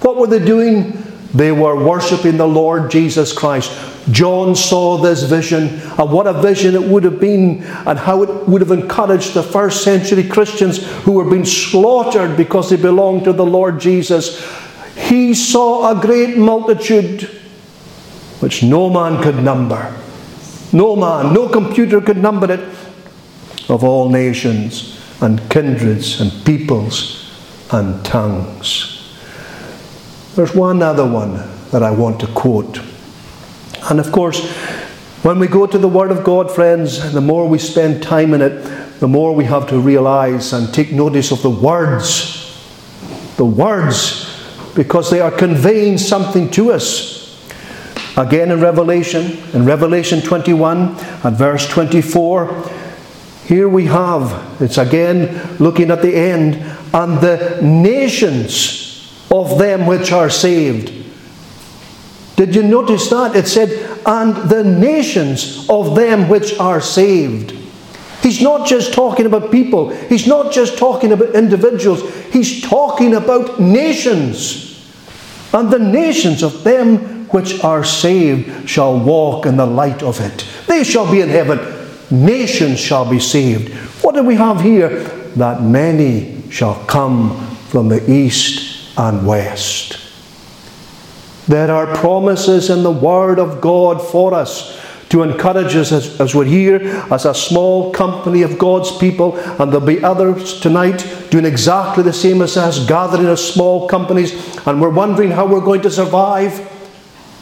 What 0.01 0.17
were 0.17 0.27
they 0.27 0.43
doing? 0.43 0.93
They 1.35 1.53
were 1.53 1.77
worshipping 1.77 2.39
the 2.39 2.49
Lord 2.49 2.91
Jesus 2.91 3.33
Christ. 3.33 3.71
John 4.11 4.57
saw 4.57 4.97
this 4.99 5.25
vision, 5.25 5.81
and 5.99 6.11
what 6.11 6.27
a 6.27 6.33
vision 6.33 6.75
it 6.75 6.83
would 6.83 7.05
have 7.05 7.21
been, 7.21 7.63
and 7.63 7.99
how 7.99 8.23
it 8.23 8.49
would 8.49 8.63
have 8.63 8.71
encouraged 8.71 9.35
the 9.35 9.43
first 9.43 9.85
century 9.85 10.23
Christians 10.25 10.85
who 11.03 11.13
were 11.13 11.29
being 11.29 11.45
slaughtered 11.45 12.37
because 12.37 12.71
they 12.71 12.77
belonged 12.77 13.25
to 13.25 13.33
the 13.33 13.47
Lord 13.47 13.79
Jesus. 13.79 14.43
He 14.97 15.35
saw 15.35 15.91
a 15.91 16.01
great 16.01 16.39
multitude 16.39 17.23
which 18.41 18.63
no 18.63 18.91
man 18.91 19.23
could 19.23 19.37
number 19.37 19.95
no 20.73 20.97
man, 20.97 21.33
no 21.33 21.49
computer 21.49 22.01
could 22.01 22.17
number 22.17 22.51
it, 22.51 22.61
of 23.69 23.85
all 23.85 24.09
nations 24.09 25.04
and 25.25 25.41
kindreds 25.49 26.21
and 26.21 26.31
peoples 26.45 27.35
and 27.73 28.05
tongues. 28.05 29.11
There's 30.37 30.55
one 30.55 30.83
other 30.83 31.07
one 31.07 31.35
that 31.71 31.83
I 31.83 31.91
want 31.91 32.21
to 32.21 32.27
quote. 32.27 32.79
And 33.89 33.99
of 33.99 34.13
course, 34.13 34.47
when 35.23 35.39
we 35.39 35.47
go 35.47 35.67
to 35.67 35.79
the 35.79 35.89
Word 35.89 36.11
of 36.11 36.25
God, 36.25 36.51
friends, 36.51 37.13
the 37.15 37.23
more 37.23 37.49
we 37.49 37.59
spend 37.59 38.03
time 38.03 38.35
in 38.35 38.43
it, 38.43 39.01
the 39.01 39.09
more 39.09 39.35
we 39.35 39.45
have 39.45 39.67
to 39.71 39.81
realize 39.81 40.53
and 40.53 40.73
take 40.75 40.93
notice 40.93 41.33
of 41.33 41.41
the 41.41 41.49
words. 41.49 42.61
The 43.39 43.47
words, 43.47 44.31
because 44.75 45.11
they 45.11 45.21
are 45.21 45.31
conveying 45.31 45.97
something 45.97 46.51
to 46.51 46.73
us. 46.73 47.25
Again 48.19 48.51
in 48.51 48.61
Revelation, 48.61 49.39
in 49.55 49.65
Revelation 49.65 50.21
21 50.21 50.97
and 51.25 51.37
verse 51.37 51.67
24, 51.67 52.84
here 53.47 53.69
we 53.69 53.87
have, 53.87 54.61
it's 54.61 54.79
again 54.79 55.57
looking 55.59 55.91
at 55.91 56.01
the 56.01 56.15
end, 56.15 56.55
and 56.95 57.21
the 57.21 57.61
nations 57.63 59.25
of 59.31 59.59
them 59.59 59.87
which 59.87 60.13
are 60.13 60.31
saved. 60.31 60.93
Did 62.37 62.55
you 62.55 62.63
notice 62.63 63.11
that? 63.11 63.37
It 63.37 63.47
said, 63.47 64.01
and 64.07 64.35
the 64.49 64.65
nations 64.65 65.69
of 65.69 65.95
them 65.95 66.29
which 66.29 66.59
are 66.59 66.81
saved. 66.81 67.53
He's 68.23 68.41
not 68.41 68.67
just 68.67 68.95
talking 68.95 69.27
about 69.27 69.53
people, 69.53 69.91
he's 69.91 70.27
not 70.27 70.53
just 70.53 70.79
talking 70.79 71.13
about 71.13 71.35
individuals, 71.35 72.03
he's 72.27 72.63
talking 72.63 73.15
about 73.15 73.61
nations. 73.61 74.71
And 75.53 75.71
the 75.71 75.79
nations 75.79 76.43
of 76.43 76.65
them 76.65 77.29
which 77.29 77.63
are 77.63 77.85
saved 77.85 78.69
shall 78.69 78.99
walk 78.99 79.45
in 79.45 79.57
the 79.57 79.67
light 79.67 80.03
of 80.03 80.21
it. 80.21 80.47
They 80.67 80.83
shall 80.83 81.11
be 81.11 81.21
in 81.21 81.29
heaven. 81.29 81.74
Nations 82.11 82.79
shall 82.79 83.09
be 83.09 83.21
saved. 83.21 83.73
What 84.03 84.15
do 84.15 84.23
we 84.23 84.35
have 84.37 84.61
here? 84.61 85.05
That 85.37 85.63
many 85.63 86.43
shall 86.51 86.85
come 86.85 87.57
from 87.69 87.89
the 87.89 88.11
east 88.11 88.97
and 88.97 89.27
west. 89.27 89.99
There 91.49 91.71
are 91.71 91.95
promises 91.97 92.71
in 92.71 92.83
the 92.83 92.91
Word 92.91 93.39
of 93.39 93.61
God 93.61 94.01
for 94.01 94.33
us 94.33 94.81
to 95.11 95.23
encourage 95.23 95.77
us 95.77 95.93
as, 95.93 96.21
as, 96.21 96.35
we're 96.35 96.45
here 96.45 96.77
as 97.11 97.25
a 97.25 97.35
small 97.35 97.93
company 97.93 98.43
of 98.43 98.59
God's 98.59 98.97
people, 98.97 99.37
and 99.39 99.71
there'll 99.73 99.87
be 99.87 100.03
others 100.03 100.59
tonight 100.61 101.07
doing 101.31 101.45
exactly 101.45 102.03
the 102.03 102.13
same 102.13 102.41
as 102.43 102.57
us, 102.57 102.85
gathering 102.87 103.27
as 103.27 103.47
small 103.47 103.87
companies, 103.89 104.33
and 104.67 104.81
we're 104.81 104.89
wondering 104.89 105.31
how 105.31 105.47
we're 105.47 105.61
going 105.61 105.83
to 105.83 105.91
survive. 105.91 106.71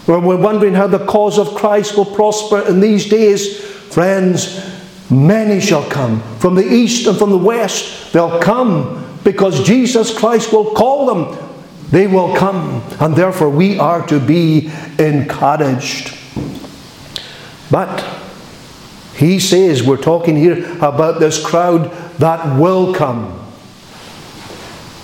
We're 0.06 0.18
wondering 0.18 0.74
how 0.74 0.88
the 0.88 1.06
cause 1.06 1.38
of 1.38 1.54
Christ 1.54 1.96
will 1.96 2.04
prosper 2.04 2.60
in 2.60 2.80
these 2.80 3.08
days. 3.08 3.64
Friends, 3.92 4.58
many 5.10 5.60
shall 5.60 5.86
come 5.90 6.22
from 6.38 6.54
the 6.54 6.66
east 6.66 7.06
and 7.06 7.18
from 7.18 7.28
the 7.28 7.36
west. 7.36 8.10
They'll 8.14 8.40
come 8.40 9.18
because 9.22 9.62
Jesus 9.66 10.16
Christ 10.16 10.50
will 10.50 10.72
call 10.72 11.04
them. 11.04 11.38
They 11.90 12.06
will 12.06 12.34
come, 12.34 12.82
and 13.00 13.14
therefore 13.14 13.50
we 13.50 13.78
are 13.78 14.06
to 14.06 14.18
be 14.18 14.72
encouraged. 14.98 16.16
But 17.70 18.02
he 19.14 19.38
says, 19.38 19.82
we're 19.82 19.98
talking 19.98 20.36
here 20.36 20.64
about 20.78 21.20
this 21.20 21.44
crowd 21.44 21.92
that 22.16 22.58
will 22.58 22.94
come. 22.94 23.46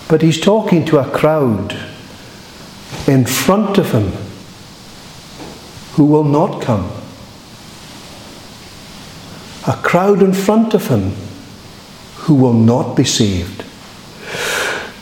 But 0.07 0.23
he's 0.23 0.41
talking 0.41 0.83
to 0.85 0.97
a 0.97 1.07
crowd 1.11 1.73
in 3.07 3.27
front 3.27 3.77
of 3.77 3.91
him 3.91 4.13
who 5.93 6.05
will 6.05 6.23
not 6.23 6.63
come. 6.63 6.91
A 9.67 9.73
crowd 9.83 10.21
in 10.21 10.33
front 10.33 10.73
of 10.73 10.87
him 10.87 11.11
who 12.15 12.35
will 12.35 12.53
not 12.53 12.95
be 12.95 13.03
saved. 13.03 13.63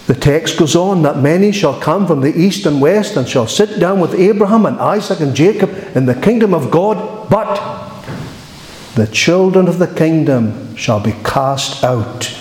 The 0.08 0.16
text 0.16 0.58
goes 0.58 0.76
on 0.76 1.02
that 1.04 1.18
many 1.18 1.52
shall 1.52 1.80
come 1.80 2.08
from 2.08 2.22
the 2.22 2.36
east 2.36 2.66
and 2.66 2.82
west 2.82 3.18
and 3.18 3.28
shall 3.28 3.48
sit 3.48 3.80
down 3.80 4.00
with 4.00 4.14
Abraham 4.14 4.66
and 4.66 4.80
Isaac 4.80 5.20
and 5.20 5.36
Jacob 5.36 5.70
in 5.96 6.06
the 6.06 6.16
kingdom 6.16 6.54
of 6.54 6.72
God, 6.72 7.30
but 7.30 7.56
the 8.96 9.08
children 9.08 9.68
of 9.68 9.80
the 9.80 9.88
kingdom 9.88 10.76
shall 10.76 11.00
be 11.00 11.14
cast 11.24 11.84
out 11.84 12.34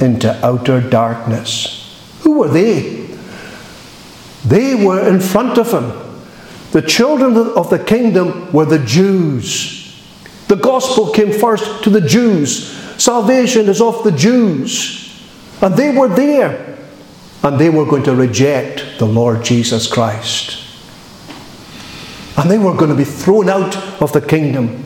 into 0.00 0.32
outer 0.44 0.80
darkness. 0.80 1.98
Who 2.20 2.38
were 2.38 2.48
they? 2.48 3.06
They 4.44 4.74
were 4.74 5.08
in 5.08 5.20
front 5.20 5.58
of 5.58 5.72
him 5.72 6.06
the 6.76 6.82
children 6.82 7.36
of 7.36 7.70
the 7.70 7.78
kingdom 7.78 8.52
were 8.52 8.66
the 8.66 8.78
Jews. 8.78 9.75
The 10.48 10.56
gospel 10.56 11.12
came 11.12 11.32
first 11.32 11.82
to 11.84 11.90
the 11.90 12.00
Jews. 12.00 12.70
Salvation 13.02 13.68
is 13.68 13.80
of 13.80 14.04
the 14.04 14.12
Jews. 14.12 15.02
And 15.60 15.74
they 15.74 15.96
were 15.96 16.08
there. 16.08 16.78
And 17.42 17.58
they 17.58 17.70
were 17.70 17.84
going 17.84 18.04
to 18.04 18.14
reject 18.14 18.98
the 18.98 19.06
Lord 19.06 19.44
Jesus 19.44 19.86
Christ. 19.86 20.62
And 22.38 22.50
they 22.50 22.58
were 22.58 22.74
going 22.74 22.90
to 22.90 22.96
be 22.96 23.04
thrown 23.04 23.48
out 23.48 23.76
of 24.00 24.12
the 24.12 24.20
kingdom. 24.20 24.84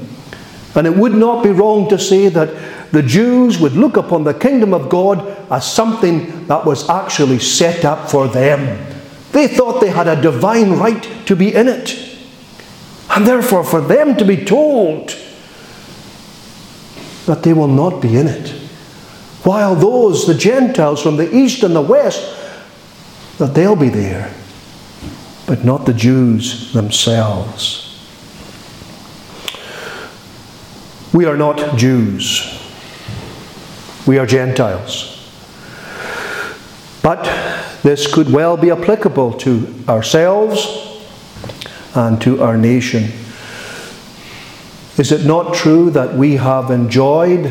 And 0.75 0.87
it 0.87 0.97
would 0.97 1.15
not 1.15 1.43
be 1.43 1.51
wrong 1.51 1.89
to 1.89 1.99
say 1.99 2.29
that 2.29 2.93
the 2.93 3.03
Jews 3.03 3.59
would 3.59 3.73
look 3.73 3.97
upon 3.97 4.25
the 4.25 4.35
kingdom 4.35 4.73
of 4.73 4.89
God 4.89 5.37
as 5.51 5.71
something 5.71 6.47
that 6.47 6.65
was 6.65 6.89
actually 6.89 7.39
set 7.39 7.85
up 7.85 8.11
for 8.11 8.29
them. 8.29 8.87
They 9.33 9.47
thought 9.47 9.81
they 9.81 9.91
had 9.91 10.09
a 10.09 10.21
divine 10.21 10.73
right 10.73 11.03
to 11.27 11.37
be 11.37 11.55
in 11.55 11.69
it. 11.69 11.97
And 13.11 13.27
therefore, 13.27 13.65
for 13.65 13.81
them 13.81 14.17
to 14.17 14.25
be 14.25 14.45
told 14.45 15.17
that 17.31 17.45
they 17.45 17.53
will 17.53 17.69
not 17.69 18.03
be 18.03 18.17
in 18.17 18.27
it, 18.27 18.49
while 19.45 19.77
those, 19.77 20.27
the 20.27 20.35
Gentiles 20.35 21.01
from 21.01 21.17
the 21.17 21.33
east 21.33 21.63
and 21.63 21.77
the 21.77 21.81
west, 21.81 22.37
that 23.39 23.55
they'll 23.55 23.77
be 23.77 23.89
there, 23.89 24.35
but 25.47 25.65
not 25.65 25.87
the 25.87 25.95
Jews 25.95 26.73
themselves. 26.73 27.87
We 31.15 31.25
are 31.25 31.37
not 31.37 31.79
Jews. 31.79 32.61
We 34.09 34.19
are 34.19 34.27
Gentiles. 34.27 35.17
But 37.01 37.23
this 37.85 38.13
could 38.13 38.33
well 38.33 38.57
be 38.57 38.73
applicable 38.73 39.35
to 39.35 39.73
ourselves 39.89 40.67
and 41.95 42.21
to 42.23 42.43
our 42.43 42.57
nation. 42.57 43.13
Is 45.01 45.13
it 45.13 45.25
not 45.25 45.55
true 45.55 45.89
that 45.93 46.15
we 46.15 46.37
have 46.37 46.71
enjoyed, 46.71 47.51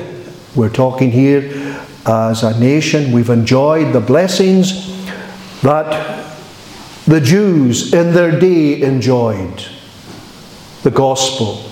we're 0.56 0.70
talking 0.70 1.10
here 1.10 1.82
as 2.06 2.44
a 2.44 2.60
nation, 2.60 3.12
we've 3.12 3.32
enjoyed 3.32 3.92
the 3.92 4.00
blessings 4.00 4.88
that 5.64 6.32
the 7.08 7.20
Jews 7.20 7.92
in 7.92 8.14
their 8.14 8.40
day 8.40 8.80
enjoyed? 8.84 9.66
The 10.84 10.92
gospel, 10.92 11.68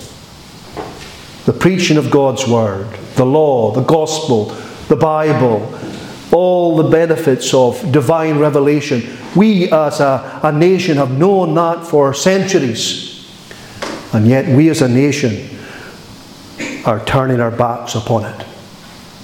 the 1.44 1.52
preaching 1.52 1.96
of 1.96 2.10
God's 2.10 2.48
word, 2.48 2.88
the 3.14 3.24
law, 3.24 3.70
the 3.70 3.84
gospel, 3.84 4.46
the 4.88 4.96
Bible, 4.96 5.78
all 6.32 6.76
the 6.76 6.90
benefits 6.90 7.54
of 7.54 7.92
divine 7.92 8.40
revelation. 8.40 9.16
We 9.36 9.70
as 9.70 10.00
a, 10.00 10.40
a 10.42 10.50
nation 10.50 10.96
have 10.96 11.16
known 11.16 11.54
that 11.54 11.86
for 11.86 12.12
centuries. 12.14 13.30
And 14.12 14.26
yet, 14.26 14.48
we 14.48 14.70
as 14.70 14.82
a 14.82 14.88
nation 14.88 15.54
are 16.84 17.04
turning 17.04 17.40
our 17.40 17.50
backs 17.50 17.94
upon 17.94 18.24
it. 18.24 18.46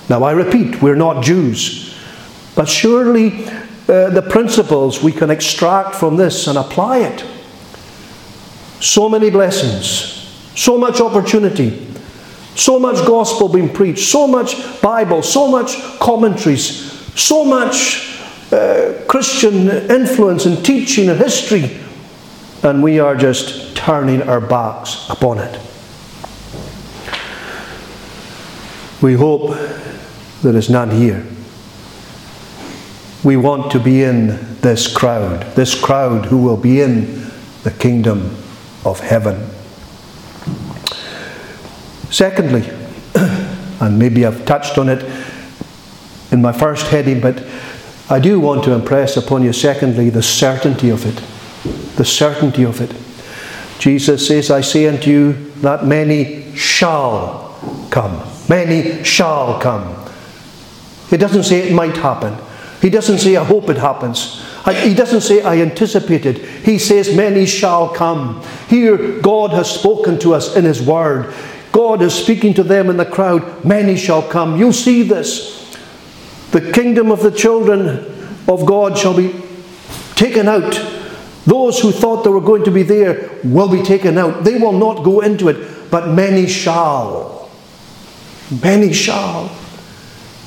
Now, 0.09 0.23
I 0.25 0.33
repeat, 0.33 0.83
we're 0.83 0.97
not 0.97 1.25
Jews. 1.25 1.95
But 2.55 2.69
surely 2.69 3.47
uh, 3.47 4.11
the 4.11 4.27
principles 4.29 5.03
we 5.03 5.13
can 5.13 5.31
extract 5.31 5.95
from 5.95 6.17
this 6.17 6.47
and 6.47 6.57
apply 6.57 6.99
it. 6.99 7.25
So 8.81 9.09
many 9.09 9.31
blessings, 9.31 10.29
so 10.55 10.79
much 10.79 11.01
opportunity, 11.01 11.87
so 12.55 12.79
much 12.79 13.05
gospel 13.07 13.49
being 13.49 13.73
preached, 13.73 14.09
so 14.09 14.27
much 14.27 14.81
Bible, 14.81 15.23
so 15.23 15.49
much 15.49 15.77
commentaries, 15.99 16.93
so 17.19 17.45
much 17.45 18.21
uh, 18.53 19.05
Christian 19.09 19.69
influence 19.91 20.47
and 20.47 20.65
teaching 20.65 21.09
and 21.09 21.19
history, 21.19 21.81
and 22.63 22.83
we 22.83 23.01
are 23.01 23.17
just 23.17 23.77
turning 23.77 24.23
our 24.23 24.41
backs 24.41 25.09
upon 25.09 25.39
it. 25.39 25.61
We 29.05 29.13
hope 29.13 29.51
there 30.41 30.57
is 30.57 30.71
none 30.71 30.91
here. 30.91 31.27
We 33.23 33.37
want 33.37 33.71
to 33.73 33.79
be 33.79 34.03
in 34.03 34.29
this 34.63 34.91
crowd, 34.91 35.43
this 35.55 35.79
crowd 35.79 36.25
who 36.25 36.39
will 36.39 36.57
be 36.57 36.81
in 36.81 37.31
the 37.65 37.71
kingdom 37.71 38.35
of 38.83 39.01
heaven. 39.01 39.47
Secondly, 42.11 42.67
and 43.83 43.99
maybe 43.99 44.25
I've 44.25 44.47
touched 44.47 44.79
on 44.79 44.89
it 44.89 45.05
in 46.33 46.41
my 46.41 46.53
first 46.53 46.87
heading, 46.87 47.21
but 47.21 47.45
I 48.09 48.19
do 48.19 48.41
want 48.41 48.65
to 48.65 48.73
impress 48.73 49.19
upon 49.19 49.43
you, 49.43 49.53
secondly, 49.53 50.09
the 50.09 50.23
certainty 50.23 50.89
of 50.89 51.05
it. 51.05 51.23
The 51.97 52.07
certainty 52.07 52.63
of 52.63 52.81
it. 52.81 52.91
Jesus 53.79 54.27
says, 54.27 54.51
I 54.51 54.63
say 54.63 54.89
unto 54.89 55.11
you 55.11 55.33
that 55.61 55.85
many 55.85 56.57
shall 56.57 57.87
come. 57.91 58.34
Many 58.49 59.03
shall 59.05 59.61
come. 59.61 59.97
He 61.11 61.17
doesn't 61.17 61.45
say 61.45 61.69
it 61.69 61.73
might 61.73 61.97
happen. 61.97 62.37
He 62.81 62.91
doesn't 62.91 63.19
say, 63.19 63.37
I 63.37 63.45
hope 63.45 63.71
it 63.71 63.79
happens. 63.79 64.45
He 64.83 64.95
doesn't 64.95 65.21
say, 65.21 65.43
I 65.43 65.61
anticipated. 65.61 66.39
He 66.39 66.79
says, 66.79 67.15
Many 67.15 67.47
shall 67.47 67.89
come. 67.89 68.43
Here, 68.69 69.21
God 69.21 69.51
has 69.51 69.71
spoken 69.71 70.19
to 70.21 70.35
us 70.35 70.57
in 70.57 70.65
His 70.65 70.83
Word. 70.83 71.35
God 71.73 72.03
is 72.03 72.15
speaking 72.15 72.55
to 72.55 72.63
them 72.63 72.89
in 72.89 72.97
the 72.97 73.05
crowd. 73.05 73.65
Many 73.65 73.97
shall 73.97 74.23
come. 74.23 74.59
You'll 74.59 74.73
see 74.73 75.03
this. 75.03 75.77
The 76.51 76.73
kingdom 76.73 77.11
of 77.11 77.23
the 77.23 77.31
children 77.31 78.07
of 78.49 78.65
God 78.65 78.97
shall 78.97 79.17
be 79.17 79.35
taken 80.15 80.49
out. 80.49 80.73
Those 81.47 81.81
who 81.81 81.93
thought 81.93 82.25
they 82.25 82.31
were 82.31 82.41
going 82.41 82.65
to 82.65 82.71
be 82.71 82.83
there 82.83 83.31
will 83.45 83.69
be 83.69 83.83
taken 83.83 84.17
out. 84.17 84.45
They 84.45 84.59
will 84.59 84.73
not 84.73 85.05
go 85.05 85.21
into 85.21 85.49
it, 85.49 85.91
but 85.91 86.09
many 86.09 86.47
shall. 86.47 87.44
Shall. 88.93 89.51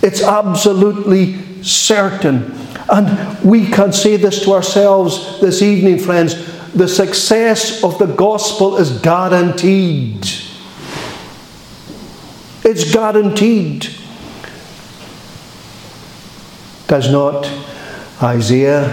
It's 0.02 0.22
absolutely 0.22 1.64
certain. 1.64 2.54
And 2.90 3.44
we 3.44 3.68
can 3.68 3.92
say 3.92 4.18
this 4.18 4.44
to 4.44 4.54
ourselves 4.54 5.42
this 5.42 5.62
evening, 5.62 6.00
friends. 6.00 6.36
The 6.74 6.88
success 6.88 7.84
of 7.84 7.98
the 7.98 8.06
gospel 8.06 8.78
is 8.78 9.00
guaranteed. 9.00 10.26
It's 12.64 12.94
guaranteed. 12.94 13.88
Does 16.88 17.12
not 17.12 17.50
Isaiah 18.22 18.90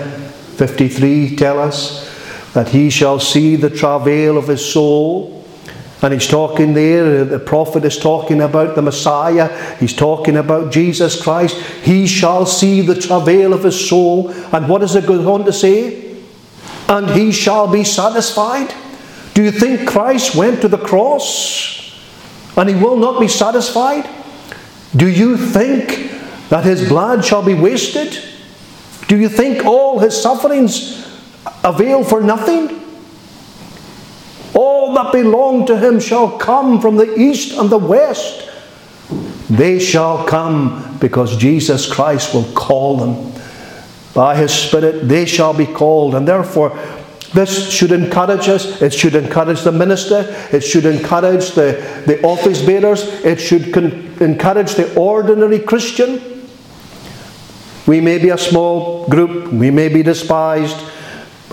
53 0.57 1.37
tell 1.37 1.61
us 1.61 2.11
that 2.55 2.69
he 2.69 2.91
shall 2.91 3.21
see 3.21 3.57
the 3.57 3.71
travail 3.71 4.37
of 4.39 4.49
his 4.49 4.65
soul? 4.65 5.44
And 6.05 6.13
he's 6.13 6.29
talking 6.29 6.75
there, 6.75 7.23
uh, 7.23 7.25
the 7.25 7.41
prophet 7.41 7.85
is 7.85 7.99
talking 7.99 8.43
about 8.43 8.77
the 8.77 8.83
Messiah, 8.83 9.49
he's 9.81 9.97
talking 9.97 10.37
about 10.37 10.71
Jesus 10.71 11.21
Christ. 11.21 11.57
He 11.83 12.07
shall 12.07 12.47
see 12.47 12.83
the 12.83 12.95
travail 12.95 13.53
of 13.53 13.65
his 13.65 13.89
soul. 13.89 14.31
And 14.53 14.69
what 14.69 14.83
does 14.83 14.95
it 14.95 15.07
go 15.07 15.33
on 15.33 15.45
to 15.47 15.53
say? 15.53 16.05
and 16.89 17.11
he 17.11 17.33
shall 17.33 17.71
be 17.71 17.85
satisfied? 17.85 18.73
Do 19.33 19.43
you 19.43 19.51
think 19.51 19.89
Christ 19.89 20.37
went 20.37 20.61
to 20.61 20.69
the 20.69 20.79
cross 20.79 21.99
and 22.57 22.69
he 22.69 22.75
will 22.75 22.97
not 22.97 23.21
be 23.21 23.29
satisfied? 23.29 24.09
Do 24.95 25.09
you 25.09 25.37
think 25.37 26.13
that 26.51 26.65
his 26.65 26.89
blood 26.89 27.25
shall 27.25 27.43
be 27.43 27.55
wasted? 27.55 28.19
Do 29.09 29.19
you 29.19 29.29
think 29.29 29.65
all 29.65 29.99
his 29.99 30.21
sufferings 30.21 31.05
avail 31.65 32.05
for 32.05 32.21
nothing? 32.21 32.81
All 34.55 34.95
that 34.95 35.13
belong 35.13 35.67
to 35.67 35.79
him 35.79 36.01
shall 36.01 36.39
come 36.39 36.81
from 36.81 36.97
the 36.97 37.19
east 37.19 37.59
and 37.59 37.69
the 37.69 37.79
west. 37.79 38.49
They 39.51 39.79
shall 39.79 40.25
come 40.27 40.99
because 41.01 41.37
Jesus 41.37 41.93
Christ 41.93 42.35
will 42.35 42.51
call 42.55 42.97
them. 42.97 43.33
By 44.15 44.37
his 44.37 44.53
Spirit 44.53 45.09
they 45.09 45.27
shall 45.27 45.53
be 45.53 45.67
called, 45.67 46.15
and 46.15 46.27
therefore 46.27 46.79
this 47.35 47.69
should 47.69 47.91
encourage 47.91 48.49
us. 48.49 48.81
It 48.81 48.95
should 48.95 49.17
encourage 49.17 49.63
the 49.63 49.73
minister. 49.73 50.25
It 50.53 50.61
should 50.61 50.87
encourage 50.87 51.51
the, 51.51 52.03
the 52.07 52.23
office 52.23 52.63
bearers. 52.63 53.03
It 53.25 53.41
should 53.41 53.75
con- 53.75 54.15
encourage 54.21 54.75
the 54.77 54.95
ordinary 54.95 55.59
Christian. 55.59 56.21
We 57.89 58.01
may 58.01 58.19
be 58.19 58.31
a 58.31 58.39
small 58.39 59.07
group, 59.09 59.53
we 59.53 59.71
may 59.71 59.89
be 59.89 60.03
despised, 60.03 60.77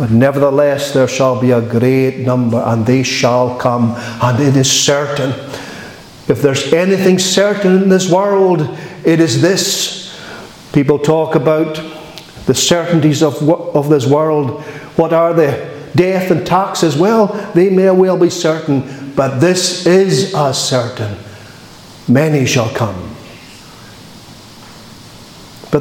but 0.02 0.10
nevertheless 0.10 0.96
there 0.96 1.08
shall 1.08 1.40
be 1.40 1.52
a 1.52 1.62
great 1.62 2.22
number, 2.22 2.58
and 2.66 2.88
they 2.88 3.04
shall 3.04 3.56
come, 3.60 3.94
and 3.96 4.42
it 4.42 4.58
is 4.58 4.72
certain. 4.72 5.30
If 6.28 6.42
there's 6.42 6.74
anything 6.74 7.20
certain 7.20 7.84
in 7.84 7.90
this 7.90 8.10
world, 8.10 8.62
it 9.06 9.20
is 9.20 9.44
this. 9.44 10.20
People 10.74 10.98
talk 10.98 11.36
about 11.36 11.76
the 12.48 12.56
certainties 12.56 13.22
of, 13.22 13.48
of 13.48 13.90
this 13.90 14.08
world. 14.08 14.64
What 14.96 15.14
are 15.14 15.36
they? 15.36 15.70
death 15.96 16.32
and 16.32 16.48
taxes, 16.48 16.98
well, 16.98 17.28
they 17.54 17.70
may 17.70 17.92
well 17.92 18.18
be 18.18 18.30
certain, 18.32 19.14
but 19.16 19.40
this 19.40 19.86
is 19.86 20.34
as 20.34 20.58
certain. 20.58 21.16
Many 22.08 22.48
shall 22.48 22.74
come. 22.74 23.11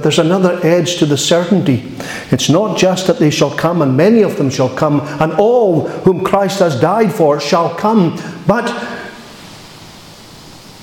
But 0.00 0.04
there's 0.04 0.18
another 0.18 0.58
edge 0.62 0.96
to 1.00 1.04
the 1.04 1.18
certainty. 1.18 1.92
It's 2.30 2.48
not 2.48 2.78
just 2.78 3.06
that 3.06 3.18
they 3.18 3.28
shall 3.28 3.54
come, 3.54 3.82
and 3.82 3.98
many 3.98 4.22
of 4.22 4.38
them 4.38 4.48
shall 4.48 4.74
come, 4.74 5.02
and 5.20 5.34
all 5.34 5.88
whom 5.88 6.24
Christ 6.24 6.60
has 6.60 6.80
died 6.80 7.12
for 7.12 7.38
shall 7.38 7.74
come, 7.74 8.18
but 8.46 8.64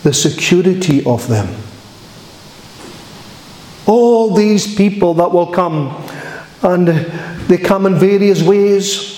the 0.03 0.13
security 0.13 1.03
of 1.03 1.27
them. 1.27 1.47
All 3.87 4.35
these 4.35 4.75
people 4.75 5.15
that 5.15 5.31
will 5.31 5.47
come, 5.47 5.99
and 6.61 6.87
they 6.87 7.57
come 7.57 7.87
in 7.87 7.95
various 7.95 8.43
ways. 8.43 9.16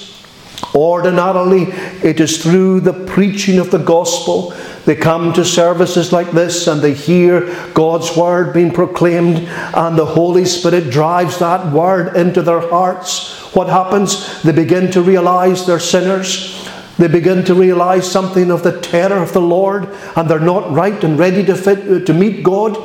Ordinarily, 0.76 1.64
it 2.04 2.20
is 2.20 2.42
through 2.42 2.82
the 2.82 2.94
preaching 2.94 3.58
of 3.58 3.72
the 3.72 3.80
gospel. 3.80 4.54
They 4.86 4.96
come 4.96 5.34
to 5.34 5.44
services 5.44 6.12
like 6.12 6.32
this 6.32 6.68
and 6.68 6.82
they 6.82 6.94
hear 6.94 7.42
God's 7.74 8.16
word 8.16 8.54
being 8.54 8.72
proclaimed, 8.72 9.48
and 9.48 9.98
the 9.98 10.06
Holy 10.06 10.46
Spirit 10.46 10.92
drives 10.92 11.40
that 11.40 11.74
word 11.74 12.16
into 12.16 12.42
their 12.42 12.62
hearts. 12.70 13.54
What 13.56 13.68
happens? 13.68 14.42
They 14.44 14.52
begin 14.52 14.92
to 14.92 15.02
realize 15.02 15.66
they're 15.66 15.80
sinners. 15.80 16.56
They 16.98 17.08
begin 17.08 17.46
to 17.46 17.56
realize 17.56 18.10
something 18.10 18.52
of 18.52 18.62
the 18.62 18.80
terror 18.80 19.24
of 19.24 19.34
the 19.34 19.42
Lord, 19.42 19.88
and 20.16 20.30
they're 20.30 20.40
not 20.40 20.72
right 20.72 21.02
and 21.04 21.18
ready 21.18 21.46
to, 21.46 21.56
fit, 21.56 21.80
uh, 21.90 22.06
to 22.06 22.14
meet 22.14 22.44
God. 22.44 22.78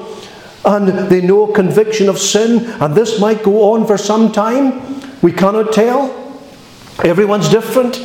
And 0.65 1.11
they 1.11 1.21
know 1.21 1.49
conviction 1.49 2.09
of 2.09 2.19
sin, 2.19 2.65
and 2.81 2.95
this 2.95 3.21
might 3.21 3.43
go 3.43 3.75
on 3.75 3.87
for 3.87 3.99
some 3.99 4.33
time. 4.33 5.03
We 5.21 5.33
cannot 5.33 5.73
tell. 5.73 6.24
Everyone's 7.03 7.49
different. 7.49 8.01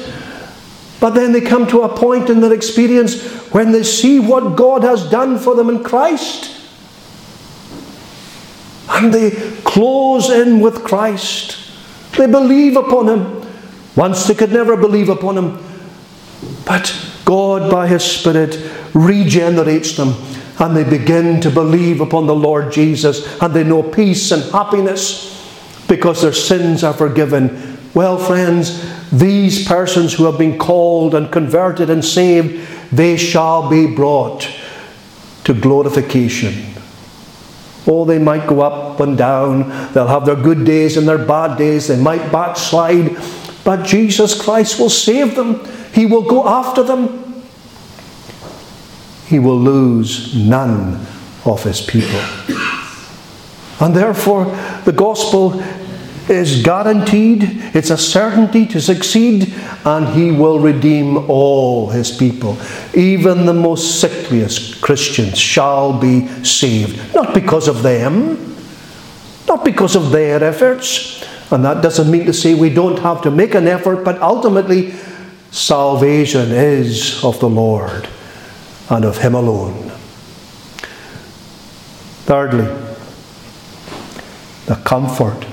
But 0.99 1.11
then 1.11 1.31
they 1.31 1.41
come 1.41 1.67
to 1.67 1.83
a 1.83 1.97
point 1.97 2.29
in 2.29 2.41
their 2.41 2.53
experience 2.53 3.23
when 3.53 3.71
they 3.71 3.83
see 3.83 4.19
what 4.19 4.57
God 4.57 4.83
has 4.83 5.09
done 5.09 5.37
for 5.37 5.55
them 5.55 5.69
in 5.69 5.83
Christ. 5.83 6.55
And 8.89 9.13
they 9.13 9.31
close 9.63 10.29
in 10.29 10.59
with 10.59 10.83
Christ. 10.83 11.57
They 12.17 12.27
believe 12.27 12.75
upon 12.75 13.07
Him. 13.07 13.47
Once 13.95 14.25
they 14.25 14.33
could 14.33 14.51
never 14.51 14.75
believe 14.75 15.09
upon 15.09 15.37
Him. 15.37 15.63
But 16.65 16.93
God, 17.23 17.71
by 17.71 17.87
His 17.87 18.03
Spirit, 18.03 18.57
regenerates 18.93 19.95
them 19.95 20.15
and 20.59 20.75
they 20.75 20.83
begin 20.83 21.39
to 21.41 21.49
believe 21.49 22.01
upon 22.01 22.27
the 22.27 22.35
Lord 22.35 22.71
Jesus 22.71 23.41
and 23.41 23.53
they 23.53 23.63
know 23.63 23.81
peace 23.81 24.31
and 24.31 24.43
happiness 24.51 25.35
because 25.87 26.21
their 26.21 26.33
sins 26.33 26.83
are 26.83 26.93
forgiven 26.93 27.78
well, 27.93 28.17
friends, 28.17 29.09
these 29.11 29.67
persons 29.67 30.13
who 30.13 30.25
have 30.25 30.37
been 30.37 30.57
called 30.57 31.15
and 31.15 31.31
converted 31.31 31.89
and 31.89 32.05
saved, 32.05 32.67
they 32.91 33.17
shall 33.17 33.69
be 33.69 33.87
brought 33.87 34.49
to 35.45 35.53
glorification. 35.53 36.73
Oh, 37.87 38.05
they 38.05 38.19
might 38.19 38.45
go 38.45 38.61
up 38.61 38.99
and 38.99 39.17
down. 39.17 39.69
They'll 39.93 40.07
have 40.07 40.25
their 40.25 40.35
good 40.35 40.63
days 40.65 40.97
and 40.97 41.07
their 41.07 41.17
bad 41.17 41.57
days. 41.57 41.87
They 41.87 41.99
might 41.99 42.31
backslide. 42.31 43.17
But 43.63 43.85
Jesus 43.85 44.39
Christ 44.39 44.79
will 44.79 44.89
save 44.89 45.35
them. 45.35 45.65
He 45.93 46.05
will 46.05 46.21
go 46.21 46.47
after 46.47 46.83
them. 46.83 47.43
He 49.25 49.39
will 49.39 49.59
lose 49.59 50.35
none 50.35 51.05
of 51.45 51.63
his 51.63 51.81
people. 51.81 52.19
And 53.79 53.95
therefore, 53.95 54.45
the 54.85 54.91
gospel 54.91 55.63
is 56.29 56.61
guaranteed, 56.63 57.43
it's 57.73 57.89
a 57.89 57.97
certainty 57.97 58.65
to 58.67 58.79
succeed, 58.79 59.53
and 59.85 60.07
He 60.09 60.31
will 60.31 60.59
redeem 60.59 61.29
all 61.29 61.89
His 61.89 62.15
people. 62.15 62.57
Even 62.93 63.45
the 63.45 63.53
most 63.53 63.99
sickliest 63.99 64.81
Christians 64.81 65.37
shall 65.37 65.99
be 65.99 66.27
saved. 66.43 67.15
Not 67.15 67.33
because 67.33 67.67
of 67.67 67.81
them, 67.81 68.55
not 69.47 69.65
because 69.65 69.95
of 69.95 70.11
their 70.11 70.43
efforts. 70.43 71.25
And 71.51 71.65
that 71.65 71.81
doesn't 71.81 72.11
mean 72.11 72.25
to 72.27 72.33
say 72.33 72.53
we 72.53 72.69
don't 72.69 72.99
have 72.99 73.23
to 73.23 73.31
make 73.31 73.55
an 73.55 73.67
effort, 73.67 74.03
but 74.05 74.21
ultimately, 74.21 74.93
salvation 75.51 76.51
is 76.51 77.23
of 77.23 77.39
the 77.39 77.49
Lord 77.49 78.07
and 78.89 79.03
of 79.03 79.17
Him 79.17 79.33
alone. 79.33 79.89
Thirdly, 82.25 82.65
the 84.67 84.75
comfort 84.85 85.48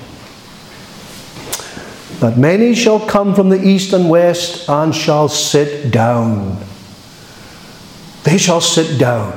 that 2.20 2.38
many 2.38 2.74
shall 2.74 3.00
come 3.00 3.34
from 3.34 3.50
the 3.50 3.62
east 3.62 3.92
and 3.92 4.08
west 4.08 4.68
and 4.68 4.94
shall 4.94 5.28
sit 5.28 5.90
down. 5.90 6.58
They 8.24 8.38
shall 8.38 8.60
sit 8.60 8.98
down. 8.98 9.32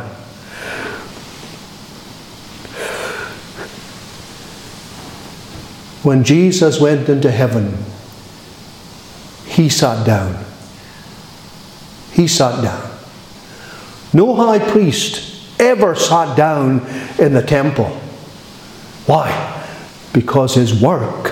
When 6.03 6.23
Jesus 6.23 6.79
went 6.79 7.09
into 7.09 7.29
heaven, 7.29 7.77
he 9.45 9.67
sat 9.67 10.05
down. 10.05 10.43
He 12.13 12.27
sat 12.27 12.63
down. 12.63 12.97
No 14.13 14.33
high 14.35 14.59
priest 14.59 15.59
ever 15.59 15.95
sat 15.95 16.37
down 16.37 16.87
in 17.19 17.33
the 17.33 17.43
temple. 17.43 17.89
Why? 19.05 19.65
Because 20.13 20.55
his 20.55 20.81
work 20.81 21.28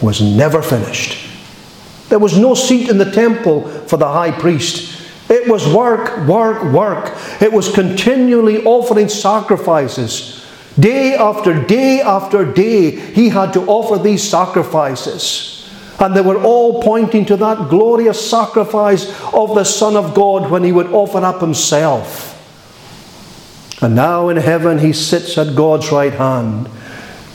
was 0.00 0.20
never 0.20 0.62
finished. 0.62 1.26
There 2.08 2.18
was 2.18 2.38
no 2.38 2.54
seat 2.54 2.88
in 2.88 2.98
the 2.98 3.10
temple 3.10 3.68
for 3.86 3.96
the 3.96 4.08
high 4.08 4.30
priest. 4.30 4.98
It 5.28 5.46
was 5.48 5.66
work, 5.68 6.26
work, 6.26 6.72
work. 6.72 7.14
It 7.42 7.52
was 7.52 7.72
continually 7.72 8.64
offering 8.64 9.08
sacrifices. 9.08 10.46
Day 10.78 11.14
after 11.14 11.66
day 11.66 12.00
after 12.00 12.50
day, 12.50 12.92
he 12.92 13.28
had 13.28 13.52
to 13.52 13.66
offer 13.66 14.02
these 14.02 14.22
sacrifices. 14.22 15.68
And 16.00 16.14
they 16.14 16.20
were 16.20 16.40
all 16.40 16.80
pointing 16.82 17.26
to 17.26 17.36
that 17.36 17.68
glorious 17.68 18.30
sacrifice 18.30 19.10
of 19.34 19.54
the 19.54 19.64
Son 19.64 19.96
of 19.96 20.14
God 20.14 20.50
when 20.50 20.62
he 20.62 20.72
would 20.72 20.86
offer 20.86 21.18
up 21.18 21.40
himself. 21.40 22.36
And 23.82 23.96
now 23.96 24.28
in 24.28 24.36
heaven, 24.36 24.78
he 24.78 24.92
sits 24.92 25.36
at 25.36 25.56
God's 25.56 25.90
right 25.90 26.12
hand. 26.12 26.68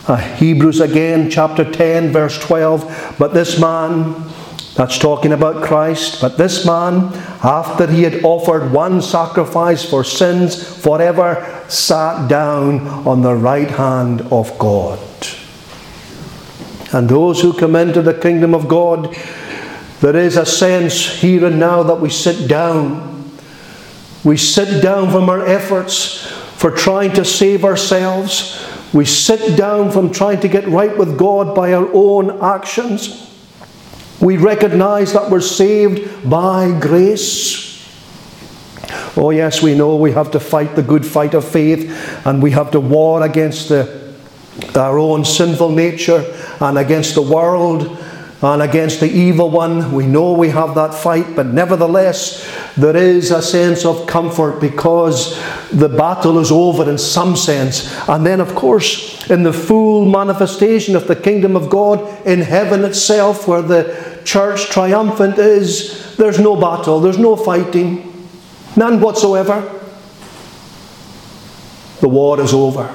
Uh, 0.06 0.18
Hebrews 0.18 0.82
again, 0.82 1.32
chapter 1.32 1.64
10, 1.70 2.12
verse 2.12 2.38
12. 2.40 3.16
But 3.18 3.34
this 3.34 3.58
man, 3.58 4.30
that's 4.76 4.98
talking 4.98 5.32
about 5.32 5.64
Christ, 5.64 6.20
but 6.20 6.38
this 6.38 6.66
man, 6.66 7.14
after 7.42 7.88
he 7.88 8.04
had 8.04 8.22
offered 8.22 8.74
one 8.74 9.02
sacrifice 9.02 9.86
for 9.86 10.04
sins 10.04 10.82
forever, 10.82 11.64
sat 11.70 12.28
down 12.28 12.86
on 13.08 13.22
the 13.22 13.34
right 13.34 13.70
hand 13.70 14.22
of 14.24 14.58
God. 14.60 15.00
And 16.92 17.08
those 17.08 17.42
who 17.42 17.58
come 17.58 17.78
into 17.78 18.02
the 18.02 18.14
kingdom 18.14 18.54
of 18.54 18.68
God, 18.68 19.16
there 20.02 20.18
is 20.18 20.36
a 20.36 20.46
sense 20.46 21.22
here 21.22 21.46
and 21.46 21.62
now 21.62 21.82
that 21.82 22.02
we 22.02 22.10
sit 22.10 22.50
down. 22.50 23.32
We 24.26 24.36
sit 24.36 24.84
down 24.84 25.12
from 25.12 25.30
our 25.30 25.46
efforts 25.46 26.28
for 26.58 26.72
trying 26.72 27.14
to 27.14 27.24
save 27.24 27.64
ourselves. 27.64 28.60
We 28.94 29.06
sit 29.06 29.58
down 29.58 29.92
from 29.92 30.12
trying 30.12 30.40
to 30.42 30.48
get 30.48 30.68
right 30.68 30.96
with 30.96 31.18
God 31.18 31.56
by 31.56 31.74
our 31.74 31.90
own 31.94 32.42
actions. 32.42 33.30
We 34.22 34.38
recognize 34.38 35.14
that 35.14 35.32
we're 35.32 35.42
saved 35.42 36.30
by 36.30 36.80
grace. 36.80 37.64
Oh, 39.18 39.32
yes, 39.32 39.62
we 39.62 39.76
know 39.76 39.96
we 39.96 40.12
have 40.12 40.32
to 40.32 40.40
fight 40.40 40.76
the 40.76 40.84
good 40.84 41.06
fight 41.06 41.34
of 41.34 41.44
faith 41.44 41.92
and 42.26 42.42
we 42.42 42.52
have 42.52 42.72
to 42.72 42.80
war 42.80 43.24
against 43.24 43.70
the, 43.70 44.14
our 44.76 44.98
own 45.00 45.26
sinful 45.26 45.70
nature 45.70 46.24
and 46.60 46.78
against 46.78 47.16
the 47.16 47.22
world 47.22 47.98
and 48.42 48.62
against 48.62 49.00
the 49.00 49.10
evil 49.10 49.50
one. 49.50 49.92
We 49.92 50.06
know 50.06 50.34
we 50.34 50.50
have 50.50 50.76
that 50.76 50.94
fight, 50.94 51.36
but 51.36 51.48
nevertheless, 51.48 52.44
there 52.76 52.96
is 52.98 53.30
a 53.30 53.42
sense 53.42 53.86
of 53.86 54.08
comfort 54.08 54.60
because 54.60 55.40
the 55.72 55.90
battle 55.90 56.40
is 56.40 56.52
over 56.52 56.90
in 56.90 56.98
some 56.98 57.36
sense. 57.36 57.94
And 58.08 58.26
then, 58.26 58.42
of 58.42 58.56
course, 58.56 59.30
in 59.30 59.44
the 59.44 59.54
full 59.54 60.06
manifestation 60.06 60.96
of 60.96 61.08
the 61.08 61.16
kingdom 61.16 61.56
of 61.56 61.70
God 61.70 62.26
in 62.26 62.42
heaven 62.42 62.84
itself, 62.84 63.48
where 63.48 63.62
the 63.62 64.22
church 64.26 64.70
triumphant 64.70 65.38
is, 65.38 66.16
there's 66.18 66.40
no 66.40 66.56
battle, 66.56 67.00
there's 67.00 67.20
no 67.20 67.36
fighting. 67.36 68.28
None 68.76 69.00
whatsoever. 69.02 69.62
The 72.00 72.10
war 72.10 72.40
is 72.42 72.54
over. 72.54 72.92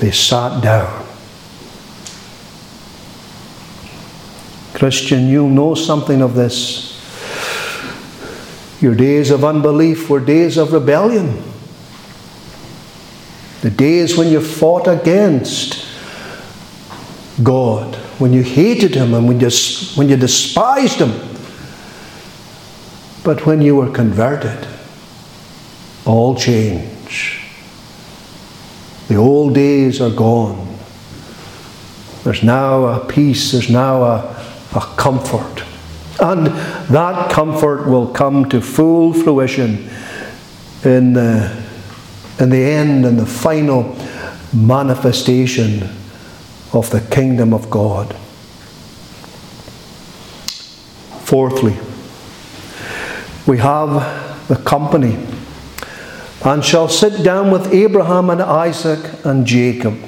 They 0.00 0.10
sat 0.10 0.62
down. 0.62 1.04
Christian, 4.72 5.28
you 5.28 5.48
know 5.48 5.74
something 5.74 6.20
of 6.20 6.34
this. 6.34 6.93
Your 8.80 8.94
days 8.94 9.30
of 9.30 9.44
unbelief 9.44 10.10
were 10.10 10.20
days 10.20 10.56
of 10.56 10.72
rebellion. 10.72 11.42
The 13.62 13.70
days 13.70 14.16
when 14.16 14.28
you 14.28 14.40
fought 14.40 14.86
against 14.86 15.86
God, 17.42 17.94
when 18.18 18.32
you 18.32 18.42
hated 18.42 18.94
Him 18.94 19.14
and 19.14 19.26
when 19.26 19.40
you, 19.40 19.50
when 19.94 20.08
you 20.08 20.16
despised 20.16 21.00
Him. 21.00 21.12
But 23.24 23.46
when 23.46 23.62
you 23.62 23.76
were 23.76 23.90
converted, 23.90 24.66
all 26.04 26.36
change. 26.36 27.40
The 29.08 29.16
old 29.16 29.54
days 29.54 30.00
are 30.00 30.10
gone. 30.10 30.76
There's 32.22 32.42
now 32.42 32.84
a 32.84 33.04
peace, 33.04 33.52
there's 33.52 33.70
now 33.70 34.02
a, 34.02 34.44
a 34.74 34.80
comfort. 34.96 35.64
And 36.24 36.46
that 36.46 37.30
comfort 37.30 37.86
will 37.86 38.06
come 38.06 38.48
to 38.48 38.62
full 38.62 39.12
fruition 39.12 39.90
in 40.82 41.12
the, 41.12 41.54
in 42.40 42.48
the 42.48 42.62
end 42.62 43.04
and 43.04 43.18
the 43.18 43.26
final 43.26 43.94
manifestation 44.54 45.82
of 46.72 46.88
the 46.88 47.02
kingdom 47.10 47.52
of 47.52 47.68
God. 47.68 48.16
Fourthly, 51.24 51.76
we 53.46 53.58
have 53.58 54.48
the 54.48 54.56
company, 54.56 55.18
and 56.42 56.64
shall 56.64 56.88
sit 56.88 57.22
down 57.22 57.50
with 57.50 57.74
Abraham 57.74 58.30
and 58.30 58.40
Isaac 58.40 59.26
and 59.26 59.44
Jacob. 59.44 59.98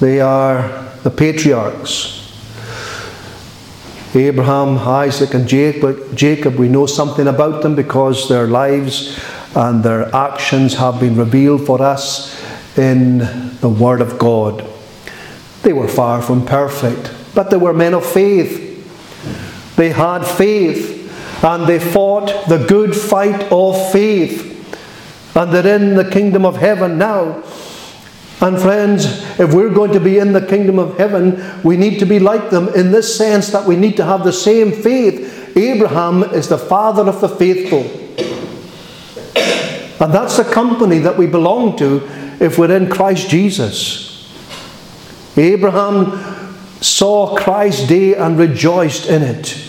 They 0.00 0.18
are 0.22 0.88
the 1.02 1.10
patriarchs. 1.10 2.19
Abraham, 4.14 4.78
Isaac, 4.78 5.34
and 5.34 5.46
Jacob, 5.48 6.16
Jacob, 6.16 6.56
we 6.56 6.68
know 6.68 6.86
something 6.86 7.28
about 7.28 7.62
them 7.62 7.74
because 7.76 8.28
their 8.28 8.46
lives 8.46 9.18
and 9.54 9.84
their 9.84 10.14
actions 10.14 10.74
have 10.74 10.98
been 10.98 11.16
revealed 11.16 11.64
for 11.66 11.80
us 11.80 12.40
in 12.76 13.18
the 13.60 13.68
Word 13.68 14.00
of 14.00 14.18
God. 14.18 14.64
They 15.62 15.72
were 15.72 15.88
far 15.88 16.22
from 16.22 16.46
perfect, 16.46 17.12
but 17.34 17.50
they 17.50 17.56
were 17.56 17.72
men 17.72 17.94
of 17.94 18.04
faith. 18.04 18.66
They 19.76 19.90
had 19.90 20.24
faith 20.24 20.98
and 21.44 21.66
they 21.66 21.78
fought 21.78 22.48
the 22.48 22.64
good 22.66 22.94
fight 22.94 23.50
of 23.50 23.92
faith. 23.92 24.48
And 25.36 25.52
they're 25.52 25.76
in 25.76 25.94
the 25.94 26.10
kingdom 26.10 26.44
of 26.44 26.56
heaven 26.56 26.98
now. 26.98 27.42
And 28.42 28.58
friends, 28.58 29.04
if 29.38 29.52
we're 29.52 29.72
going 29.72 29.92
to 29.92 30.00
be 30.00 30.18
in 30.18 30.32
the 30.32 30.44
kingdom 30.44 30.78
of 30.78 30.96
heaven, 30.96 31.62
we 31.62 31.76
need 31.76 31.98
to 31.98 32.06
be 32.06 32.18
like 32.18 32.48
them 32.48 32.68
in 32.68 32.90
this 32.90 33.14
sense 33.14 33.48
that 33.50 33.66
we 33.66 33.76
need 33.76 33.98
to 33.98 34.04
have 34.04 34.24
the 34.24 34.32
same 34.32 34.72
faith. 34.72 35.56
Abraham 35.56 36.22
is 36.22 36.48
the 36.48 36.56
father 36.56 37.06
of 37.06 37.20
the 37.20 37.28
faithful. 37.28 37.84
And 40.02 40.14
that's 40.14 40.38
the 40.38 40.44
company 40.44 41.00
that 41.00 41.18
we 41.18 41.26
belong 41.26 41.76
to 41.76 42.08
if 42.40 42.56
we're 42.56 42.74
in 42.74 42.88
Christ 42.88 43.28
Jesus. 43.28 44.10
Abraham 45.36 46.56
saw 46.80 47.36
Christ's 47.36 47.86
day 47.86 48.14
and 48.14 48.38
rejoiced 48.38 49.06
in 49.06 49.20
it. 49.20 49.62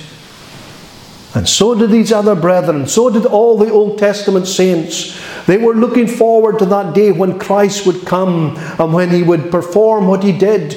And 1.33 1.47
so 1.47 1.75
did 1.75 1.91
these 1.91 2.11
other 2.11 2.35
brethren, 2.35 2.87
so 2.87 3.09
did 3.09 3.25
all 3.25 3.57
the 3.57 3.71
Old 3.71 3.97
Testament 3.97 4.47
saints. 4.47 5.17
They 5.47 5.57
were 5.57 5.73
looking 5.73 6.07
forward 6.07 6.59
to 6.59 6.65
that 6.65 6.93
day 6.93 7.11
when 7.11 7.39
Christ 7.39 7.85
would 7.85 8.05
come 8.05 8.55
and 8.57 8.93
when 8.93 9.09
he 9.09 9.23
would 9.23 9.51
perform 9.51 10.07
what 10.07 10.23
he 10.23 10.31
did. 10.31 10.73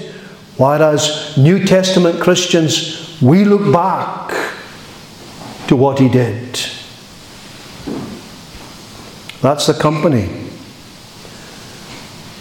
Whereas 0.57 1.37
New 1.37 1.65
Testament 1.65 2.21
Christians, 2.21 3.21
we 3.21 3.45
look 3.45 3.73
back 3.73 4.31
to 5.69 5.77
what 5.77 5.99
he 5.99 6.09
did. 6.09 6.59
That's 9.43 9.67
the 9.67 9.75
company. 9.75 10.45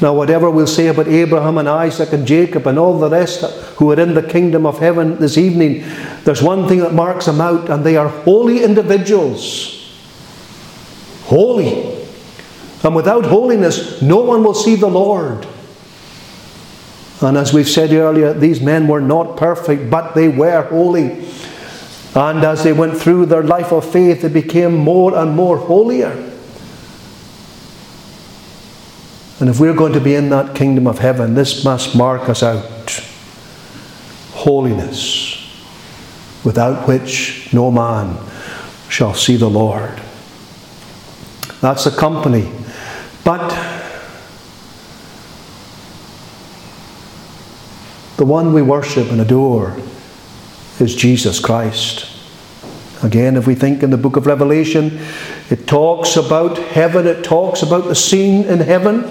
Now, 0.01 0.13
whatever 0.13 0.49
we'll 0.49 0.67
say 0.67 0.87
about 0.87 1.07
Abraham 1.07 1.57
and 1.57 1.69
Isaac 1.69 2.11
and 2.11 2.27
Jacob 2.27 2.67
and 2.67 2.77
all 2.77 2.99
the 2.99 3.09
rest 3.09 3.41
who 3.77 3.91
are 3.91 3.99
in 3.99 4.13
the 4.13 4.23
kingdom 4.23 4.65
of 4.65 4.79
heaven 4.79 5.17
this 5.17 5.37
evening, 5.37 5.83
there's 6.25 6.41
one 6.41 6.67
thing 6.67 6.79
that 6.79 6.93
marks 6.93 7.25
them 7.25 7.39
out, 7.39 7.69
and 7.69 7.85
they 7.85 7.95
are 7.95 8.09
holy 8.09 8.63
individuals. 8.63 9.89
Holy. 11.23 11.92
And 12.83 12.95
without 12.95 13.25
holiness, 13.25 14.01
no 14.01 14.17
one 14.17 14.43
will 14.43 14.53
see 14.53 14.75
the 14.75 14.87
Lord. 14.87 15.47
And 17.21 17.37
as 17.37 17.53
we've 17.53 17.69
said 17.69 17.93
earlier, 17.93 18.33
these 18.33 18.59
men 18.59 18.87
were 18.87 18.99
not 18.99 19.37
perfect, 19.37 19.89
but 19.89 20.13
they 20.13 20.27
were 20.27 20.63
holy. 20.63 21.25
And 22.15 22.43
as 22.43 22.63
they 22.63 22.73
went 22.73 22.97
through 22.97 23.27
their 23.27 23.43
life 23.43 23.71
of 23.71 23.89
faith, 23.89 24.21
they 24.21 24.29
became 24.29 24.75
more 24.75 25.17
and 25.17 25.33
more 25.35 25.57
holier. 25.57 26.11
And 29.39 29.49
if 29.49 29.59
we're 29.59 29.73
going 29.73 29.93
to 29.93 29.99
be 29.99 30.15
in 30.15 30.29
that 30.29 30.53
kingdom 30.55 30.85
of 30.85 30.99
heaven, 30.99 31.33
this 31.33 31.63
must 31.63 31.95
mark 31.95 32.29
us 32.29 32.43
out. 32.43 33.03
Holiness, 34.33 35.37
without 36.43 36.87
which 36.87 37.51
no 37.53 37.71
man 37.71 38.17
shall 38.89 39.13
see 39.13 39.37
the 39.37 39.49
Lord. 39.49 40.01
That's 41.61 41.85
the 41.85 41.91
company. 41.91 42.51
But 43.23 43.49
the 48.17 48.25
one 48.25 48.53
we 48.53 48.61
worship 48.61 49.11
and 49.11 49.21
adore 49.21 49.75
is 50.79 50.95
Jesus 50.95 51.39
Christ. 51.39 52.09
Again, 53.03 53.35
if 53.35 53.47
we 53.47 53.55
think 53.55 53.83
in 53.83 53.89
the 53.89 53.97
book 53.97 54.15
of 54.15 54.25
Revelation, 54.25 54.99
it 55.49 55.67
talks 55.67 56.15
about 56.15 56.57
heaven, 56.57 57.05
it 57.05 57.23
talks 57.23 57.61
about 57.61 57.85
the 57.85 57.95
scene 57.95 58.45
in 58.45 58.59
heaven. 58.59 59.03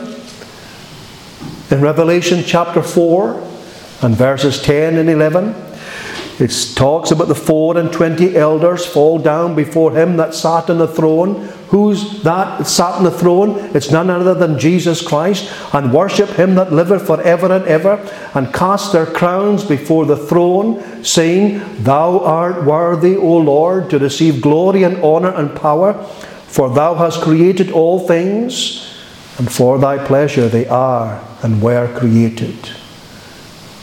In 1.70 1.81
Revelation 1.81 2.42
chapter 2.46 2.83
4 2.83 3.35
and 4.03 4.16
verses 4.16 4.61
10 4.62 4.96
and 4.96 5.09
11, 5.09 5.55
it 6.38 6.72
talks 6.75 7.11
about 7.11 7.29
the 7.29 7.35
four 7.35 7.79
and 7.79 7.92
twenty 7.92 8.37
elders 8.37 8.85
fall 8.85 9.18
down 9.18 9.55
before 9.55 9.92
him 9.92 10.16
that 10.16 10.35
sat 10.35 10.70
on 10.70 10.79
the 10.79 10.88
throne. 10.88 11.53
Who's 11.73 12.23
that 12.23 12.67
sat 12.67 12.97
on 12.97 13.05
the 13.05 13.11
throne? 13.11 13.75
It's 13.75 13.91
none 13.91 14.11
other 14.11 14.35
than 14.35 14.59
Jesus 14.59 15.01
Christ, 15.01 15.51
and 15.73 15.91
worship 15.91 16.29
him 16.29 16.55
that 16.57 16.71
liveth 16.71 17.07
for 17.07 17.19
ever 17.23 17.51
and 17.51 17.65
ever, 17.65 17.95
and 18.35 18.53
cast 18.53 18.93
their 18.93 19.07
crowns 19.07 19.65
before 19.65 20.05
the 20.05 20.19
throne, 20.19 21.03
saying, 21.03 21.63
Thou 21.83 22.19
art 22.19 22.67
worthy, 22.67 23.17
O 23.17 23.39
Lord, 23.39 23.89
to 23.89 23.99
receive 23.99 24.43
glory 24.43 24.83
and 24.83 25.03
honour 25.03 25.31
and 25.31 25.57
power, 25.57 25.95
for 26.47 26.69
thou 26.69 26.95
hast 26.95 27.23
created 27.23 27.73
all 27.73 28.07
things 28.07 28.95
and 29.39 29.51
for 29.51 29.79
thy 29.79 29.97
pleasure 29.97 30.51
they 30.51 30.67
are 30.69 31.27
and 31.43 31.63
were 31.63 31.89
created. 31.99 32.69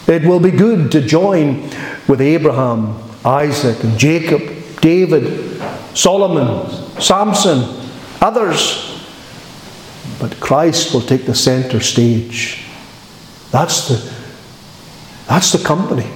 It 0.06 0.26
will 0.26 0.40
be 0.40 0.52
good 0.52 0.92
to 0.92 1.02
join 1.02 1.64
with 2.08 2.22
Abraham, 2.22 3.02
Isaac, 3.26 3.84
and 3.84 3.98
Jacob, 3.98 4.80
David, 4.80 5.60
Solomon, 5.96 6.70
Samson, 7.02 7.79
others. 8.22 8.86
But 10.20 10.40
Christ 10.40 10.94
will 10.94 11.02
take 11.02 11.26
the 11.26 11.36
center 11.36 11.80
stage. 11.80 12.66
That's 13.52 13.88
the, 13.88 14.14
that's 15.28 15.52
the 15.52 15.64
company. 15.64 16.10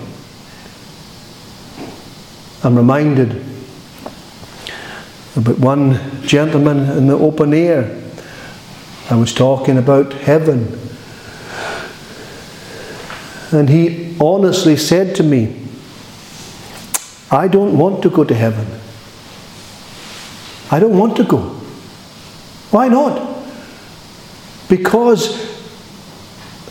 I'm 2.63 2.75
reminded 2.75 3.43
about 5.35 5.59
one 5.59 6.21
gentleman 6.21 6.89
in 6.97 7.07
the 7.07 7.17
open 7.17 7.53
air 7.53 8.03
I 9.09 9.15
was 9.15 9.33
talking 9.33 9.77
about 9.77 10.13
heaven. 10.13 10.79
And 13.51 13.69
he 13.69 14.15
honestly 14.19 14.77
said 14.77 15.15
to 15.17 15.23
me, 15.23 15.59
I 17.29 17.47
don't 17.47 17.77
want 17.77 18.01
to 18.03 18.09
go 18.09 18.23
to 18.23 18.33
heaven. 18.33 18.65
I 20.71 20.79
don't 20.79 20.97
want 20.97 21.17
to 21.17 21.23
go. 21.23 21.52
Why 22.73 22.87
not? 22.87 23.45
Because 24.67 25.47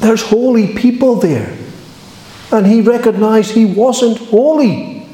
there's 0.01 0.21
holy 0.21 0.75
people 0.75 1.15
there. 1.15 1.57
And 2.51 2.67
he 2.67 2.81
recognized 2.81 3.53
he 3.53 3.67
wasn't 3.67 4.19
holy. 4.19 5.07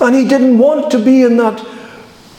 And 0.00 0.16
he 0.16 0.26
didn't 0.26 0.58
want 0.58 0.90
to 0.90 0.98
be 0.98 1.22
in 1.22 1.36
that 1.36 1.64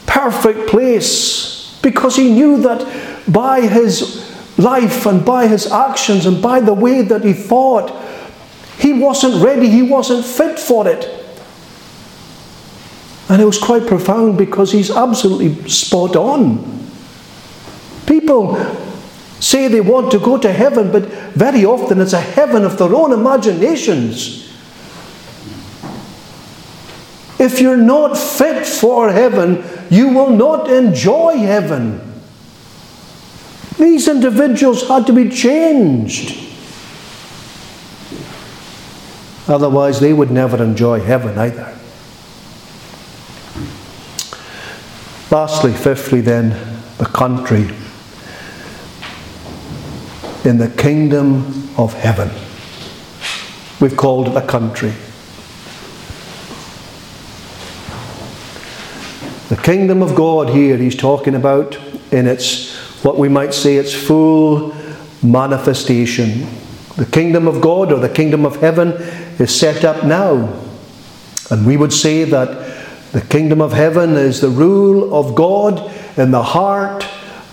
perfect 0.08 0.68
place 0.68 1.80
because 1.82 2.18
he 2.18 2.34
knew 2.34 2.62
that 2.64 2.86
by 3.32 3.62
his 3.62 4.30
life 4.58 5.06
and 5.06 5.24
by 5.24 5.48
his 5.48 5.72
actions 5.72 6.26
and 6.26 6.42
by 6.42 6.60
the 6.60 6.74
way 6.74 7.02
that 7.02 7.24
he 7.24 7.32
thought, 7.32 7.98
he 8.78 8.92
wasn't 8.92 9.42
ready, 9.42 9.70
he 9.70 9.84
wasn't 9.84 10.26
fit 10.26 10.60
for 10.60 10.86
it. 10.86 11.21
And 13.32 13.42
it 13.42 13.46
was 13.46 13.58
quite 13.58 13.88
profound 13.88 14.38
because 14.38 14.74
he's 14.74 14.92
absolutely 14.92 15.70
spot 15.70 16.18
on. 16.18 16.86
People 18.06 18.58
say 19.40 19.70
they 19.70 19.80
want 19.80 20.12
to 20.12 20.20
go 20.20 20.38
to 20.38 20.52
heaven, 20.52 20.92
but 20.92 21.04
very 21.32 21.64
often 21.64 22.02
it's 22.02 22.12
a 22.12 22.20
heaven 22.20 22.66
of 22.66 22.78
their 22.78 22.94
own 22.94 23.14
imaginations. 23.14 24.54
If 27.40 27.62
you're 27.62 27.78
not 27.78 28.18
fit 28.18 28.68
for 28.68 29.10
heaven, 29.10 29.64
you 29.90 30.10
will 30.10 30.32
not 30.32 30.70
enjoy 30.70 31.38
heaven. 31.38 32.02
These 33.80 34.10
individuals 34.10 34.90
had 34.90 35.08
to 35.08 35.14
be 35.14 35.30
changed. 35.30 36.38
Otherwise, 39.48 40.02
they 40.02 40.12
would 40.12 40.32
never 40.32 40.62
enjoy 40.62 41.00
heaven 41.00 41.38
either. 41.38 41.71
Lastly, 45.32 45.72
fifthly, 45.72 46.20
then, 46.20 46.50
the 46.98 47.06
country 47.06 47.70
in 50.44 50.58
the 50.58 50.68
kingdom 50.78 51.70
of 51.78 51.94
heaven. 51.94 52.30
We've 53.80 53.96
called 53.96 54.28
it 54.28 54.36
a 54.36 54.46
country. 54.46 54.92
The 59.48 59.56
kingdom 59.56 60.02
of 60.04 60.16
God 60.16 60.50
here, 60.50 60.76
he's 60.76 60.98
talking 60.98 61.36
about 61.36 61.78
in 62.12 62.28
its, 62.28 62.76
what 63.02 63.18
we 63.18 63.30
might 63.30 63.54
say, 63.54 63.78
its 63.78 63.94
full 63.94 64.76
manifestation. 65.24 66.48
The 66.98 67.08
kingdom 67.10 67.48
of 67.48 67.62
God 67.62 67.94
or 67.94 68.00
the 68.00 68.10
kingdom 68.10 68.46
of 68.46 68.58
heaven 68.58 68.92
is 69.40 69.58
set 69.58 69.86
up 69.86 70.04
now. 70.04 70.62
And 71.50 71.66
we 71.66 71.78
would 71.78 71.94
say 71.94 72.26
that 72.26 72.71
the 73.12 73.22
kingdom 73.22 73.62
of 73.62 73.74
heaven 73.74 74.12
is 74.12 74.42
the 74.42 74.50
rule 74.50 75.14
of 75.14 75.36
God 75.36 75.92
in 76.18 76.32
the 76.32 76.44
heart 76.44 77.06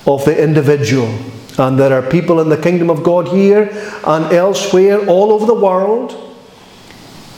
of 0.07 0.25
the 0.25 0.43
individual. 0.43 1.09
And 1.59 1.79
there 1.79 1.93
are 1.93 2.09
people 2.09 2.41
in 2.41 2.49
the 2.49 2.57
kingdom 2.57 2.91
of 2.91 3.03
God 3.03 3.29
here 3.29 3.71
and 4.05 4.33
elsewhere 4.33 5.07
all 5.07 5.33
over 5.33 5.47
the 5.47 5.55
world 5.55 6.29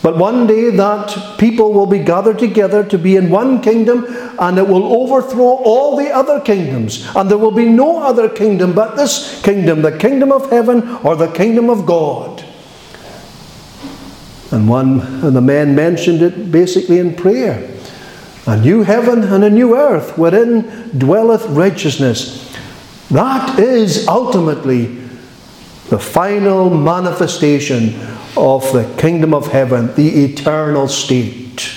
but 0.02 0.16
one 0.16 0.46
day 0.46 0.70
that 0.70 1.38
people 1.38 1.74
will 1.74 1.86
be 1.86 1.98
gathered 1.98 2.38
together 2.38 2.82
to 2.84 2.96
be 2.96 3.16
in 3.16 3.28
one 3.28 3.60
kingdom 3.60 4.06
and 4.38 4.56
it 4.56 4.66
will 4.66 4.94
overthrow 4.94 5.60
all 5.62 5.96
the 5.96 6.10
other 6.10 6.40
kingdoms. 6.40 7.06
And 7.14 7.30
there 7.30 7.36
will 7.36 7.50
be 7.50 7.66
no 7.66 8.02
other 8.02 8.28
kingdom 8.28 8.72
but 8.72 8.96
this 8.96 9.42
kingdom, 9.42 9.82
the 9.82 9.96
kingdom 9.96 10.32
of 10.32 10.50
heaven 10.50 10.88
or 11.04 11.16
the 11.16 11.30
kingdom 11.30 11.68
of 11.68 11.84
God. 11.84 12.44
And 14.52 14.68
one 14.68 15.00
and 15.22 15.36
the 15.36 15.42
men 15.42 15.74
mentioned 15.74 16.22
it 16.22 16.50
basically 16.50 16.98
in 16.98 17.14
prayer. 17.14 17.68
A 18.46 18.56
new 18.56 18.82
heaven 18.82 19.22
and 19.22 19.44
a 19.44 19.50
new 19.50 19.76
earth 19.76 20.16
wherein 20.16 20.90
dwelleth 20.96 21.46
righteousness. 21.46 22.56
That 23.10 23.58
is 23.58 24.08
ultimately 24.08 24.86
the 25.88 25.98
final 25.98 26.70
manifestation 26.70 27.94
of 28.36 28.72
the 28.72 28.92
kingdom 28.96 29.34
of 29.34 29.48
heaven, 29.48 29.94
the 29.94 30.24
eternal 30.24 30.88
state. 30.88 31.70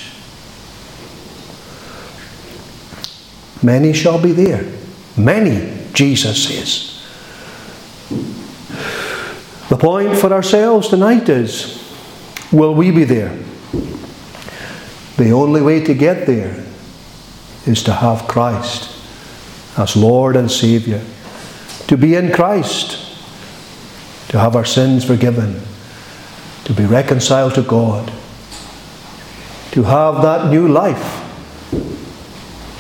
Many 3.62 3.93
shall 3.93 4.21
be 4.21 4.32
there. 4.32 4.65
Many, 5.17 5.88
Jesus 5.93 6.47
says. 6.47 6.89
The 9.69 9.78
point 9.78 10.17
for 10.17 10.32
ourselves 10.32 10.89
tonight 10.89 11.30
is 11.30 11.82
will 12.52 12.76
we 12.76 12.91
be 12.91 13.06
there? 13.06 13.36
The 15.17 15.32
only 15.32 15.62
way 15.62 15.84
to 15.84 15.93
get 15.93 16.26
there 16.26 16.63
is 17.65 17.84
to 17.84 17.93
have 17.93 18.28
Christ 18.28 18.89
as 19.78 19.95
Lord 19.95 20.36
and 20.36 20.52
Saviour. 20.52 21.02
To 21.88 21.97
be 21.97 22.15
in 22.15 22.32
Christ, 22.32 22.99
to 24.30 24.39
have 24.39 24.56
our 24.56 24.65
sins 24.65 25.06
forgiven 25.06 25.62
to 26.65 26.73
be 26.73 26.86
reconciled 26.86 27.56
to 27.56 27.62
God, 27.62 28.12
to 29.71 29.84
have 29.84 30.21
that 30.21 30.49
new 30.49 30.67
life, 30.67 31.19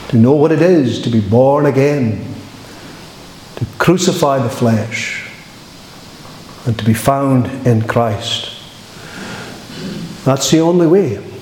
to 0.09 0.17
know 0.17 0.33
what 0.33 0.51
it 0.51 0.61
is 0.61 1.01
to 1.01 1.09
be 1.09 1.19
born 1.19 1.65
again, 1.65 2.33
to 3.57 3.65
crucify 3.77 4.37
the 4.39 4.49
flesh, 4.49 5.29
and 6.65 6.77
to 6.79 6.85
be 6.85 6.93
found 6.93 7.47
in 7.67 7.81
Christ. 7.81 8.51
That's 10.23 10.49
the 10.49 10.61
only 10.61 10.87
way. 10.87 11.32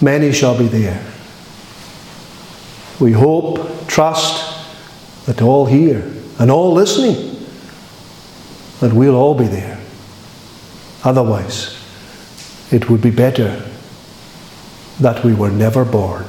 Many 0.00 0.32
shall 0.32 0.56
be 0.56 0.66
there. 0.66 1.04
We 2.98 3.12
hope, 3.12 3.86
trust 3.86 4.66
that 5.26 5.42
all 5.42 5.66
here 5.66 6.10
and 6.38 6.50
all 6.50 6.72
listening, 6.72 7.46
that 8.80 8.92
we'll 8.92 9.16
all 9.16 9.34
be 9.34 9.46
there. 9.46 9.80
Otherwise, 11.04 11.76
it 12.70 12.88
would 12.88 13.00
be 13.00 13.10
better 13.10 13.62
that 15.00 15.24
we 15.24 15.34
were 15.34 15.50
never 15.50 15.84
born. 15.84 16.24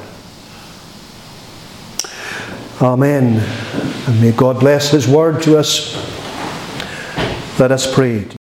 Amen. 2.80 3.38
And 4.06 4.20
may 4.20 4.32
God 4.32 4.60
bless 4.60 4.90
His 4.90 5.06
word 5.06 5.42
to 5.42 5.58
us. 5.58 5.94
Let 7.58 7.70
us 7.70 7.92
pray. 7.92 8.26